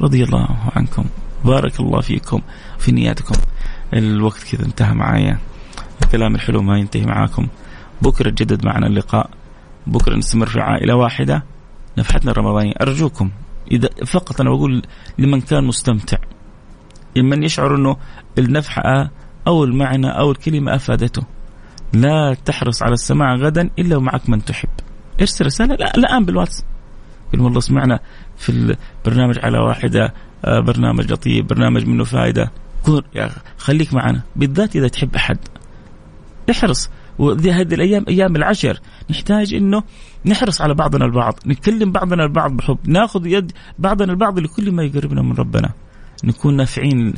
رضي 0.01 0.25
الله 0.25 0.49
عنكم. 0.77 1.05
بارك 1.45 1.81
الله 1.81 2.01
فيكم. 2.01 2.41
في 2.79 2.93
نياتكم. 2.93 3.35
الوقت 3.95 4.43
كذا 4.43 4.65
انتهى 4.65 4.95
معايا. 4.95 5.39
الكلام 6.03 6.35
الحلو 6.35 6.63
ما 6.63 6.79
ينتهي 6.79 7.07
معاكم. 7.07 7.49
بكرة 8.03 8.31
جدد 8.31 8.67
معنا 8.67 8.87
اللقاء. 8.87 9.31
بكرة 9.87 10.17
نستمر 10.17 10.47
في 10.47 10.61
عائلة 10.61 10.95
واحدة. 10.95 11.45
نفحتنا 11.99 12.31
الرمضانية 12.31 12.73
أرجوكم 12.81 13.31
إذا 13.71 13.89
فقط 14.07 14.41
أنا 14.41 14.51
بقول 14.51 14.83
لمن 15.19 15.41
كان 15.41 15.65
مستمتع. 15.65 16.19
لمن 17.17 17.43
يشعر 17.43 17.77
أنه 17.77 17.97
النفحة 18.39 19.11
أو 19.47 19.65
المعنى 19.65 20.19
أو 20.19 20.31
الكلمة 20.31 20.75
أفادته. 20.75 21.23
لا 21.93 22.37
تحرص 22.45 22.83
على 22.83 22.93
السماع 22.93 23.35
غدا 23.35 23.71
إلا 23.79 23.97
ومعك 23.97 24.31
من 24.31 24.45
تحب. 24.45 24.69
ارسل 25.21 25.47
رسالة. 25.47 25.75
لا 25.75 25.97
الآن 25.97 26.25
بالواتس. 26.25 26.65
قل 27.33 27.41
والله 27.41 27.61
سمعنا 27.61 28.01
في 28.37 28.49
البرنامج 28.49 29.39
على 29.39 29.59
واحدة 29.59 30.15
آه، 30.45 30.61
برنامج 30.61 31.13
لطيف 31.13 31.47
برنامج 31.47 31.87
منه 31.87 32.05
فائدة 32.05 32.51
يا 33.15 33.31
خليك 33.59 33.95
معنا. 33.95 34.23
بالذات 34.37 34.77
إذا 34.77 34.89
تحب 34.89 35.15
أحد. 35.15 35.39
احرص 36.51 36.91
وهذه 37.19 37.75
الأيام 37.75 38.05
أيام 38.09 38.37
العشر 38.37 38.81
نحتاج 39.11 39.55
إنه 39.55 39.83
نحرص 40.27 40.61
على 40.61 40.75
بعضنا 40.75 41.05
البعض 41.05 41.39
نكلم 41.47 41.93
بعضنا 41.93 42.25
البعض 42.25 42.57
بحب 42.57 42.79
ناخذ 42.85 43.27
يد 43.27 43.53
بعضنا 43.79 44.13
البعض 44.13 44.39
لكل 44.39 44.73
ما 44.73 44.83
يقربنا 44.83 45.23
من 45.23 45.33
ربنا. 45.33 45.73
نكون 46.25 46.57
نافعين 46.57 47.15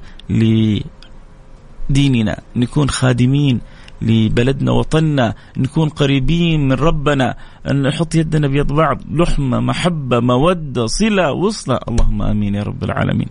لديننا 1.90 2.40
نكون 2.56 2.88
خادمين 2.90 3.60
لبلدنا 4.06 4.72
وطننا 4.72 5.34
نكون 5.56 5.88
قريبين 5.88 6.68
من 6.68 6.72
ربنا 6.72 7.36
نحط 7.66 8.14
يدنا 8.14 8.48
بيد 8.48 8.66
بعض 8.66 8.98
لحمة 9.10 9.60
محبة 9.60 10.20
مودة 10.20 10.86
صلة 10.86 11.32
وصلة. 11.32 11.78
اللهم 11.88 12.22
آمين 12.22 12.54
يا 12.54 12.62
رب 12.62 12.84
العالمين. 12.84 13.28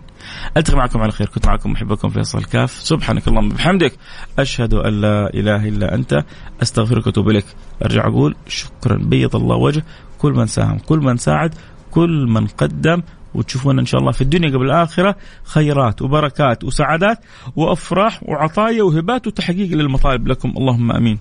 ألتقي 0.56 0.76
معكم 0.76 1.00
على 1.00 1.12
خير. 1.12 1.28
كنت 1.28 1.46
معكم 1.46 1.70
محبكم 1.70 2.08
فيصل 2.08 2.44
كاف. 2.44 2.70
سبحانك 2.70 3.28
اللهم 3.28 3.46
وبحمدك. 3.46 3.92
أشهد 4.38 4.74
أن 4.74 5.00
لا 5.00 5.34
إله 5.34 5.68
إلا 5.68 5.94
أنت. 5.94 6.24
أستغفرك 6.62 7.06
وأتوب 7.06 7.28
إليك. 7.28 7.46
أرجع 7.84 8.06
أقول 8.06 8.34
شكرا. 8.48 8.96
بيض 8.96 9.36
الله 9.36 9.56
وجه. 9.56 9.84
كل 10.18 10.32
من 10.32 10.46
ساهم 10.46 10.78
كل 10.78 10.98
من 10.98 11.16
ساعد 11.16 11.54
كل 11.90 12.26
من 12.28 12.46
قدم. 12.46 13.02
وتشوفون 13.36 13.78
إن 13.78 13.86
شاء 13.86 14.00
الله 14.00 14.12
في 14.12 14.20
الدنيا 14.20 14.48
قبل 14.48 14.66
الآخرة. 14.66 15.16
خيرات 15.44 16.02
وبركات 16.02 16.64
وسعادات 16.64 17.18
وأفراح 17.56 18.22
وعطايا 18.22 18.82
وهبات 18.82 19.26
وتحقيق 19.26 19.70
للمطالب 19.70 20.28
لكم. 20.28 20.54
اللهم 20.56 20.92
آمين. 20.92 21.18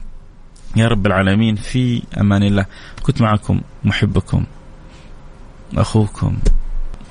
يا 0.75 0.87
رب 0.87 1.05
العالمين 1.05 1.55
في 1.55 2.01
أمان 2.21 2.43
الله. 2.43 2.65
كنت 3.03 3.21
معكم 3.21 3.61
محبكم 3.83 4.45
أخوكم. 5.77 6.37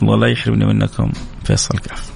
الله 0.03 0.17
لا 0.17 0.27
يحرمني 0.27 0.67
منكم. 0.67 1.13
فيصل 1.45 1.79
كاف 1.79 2.13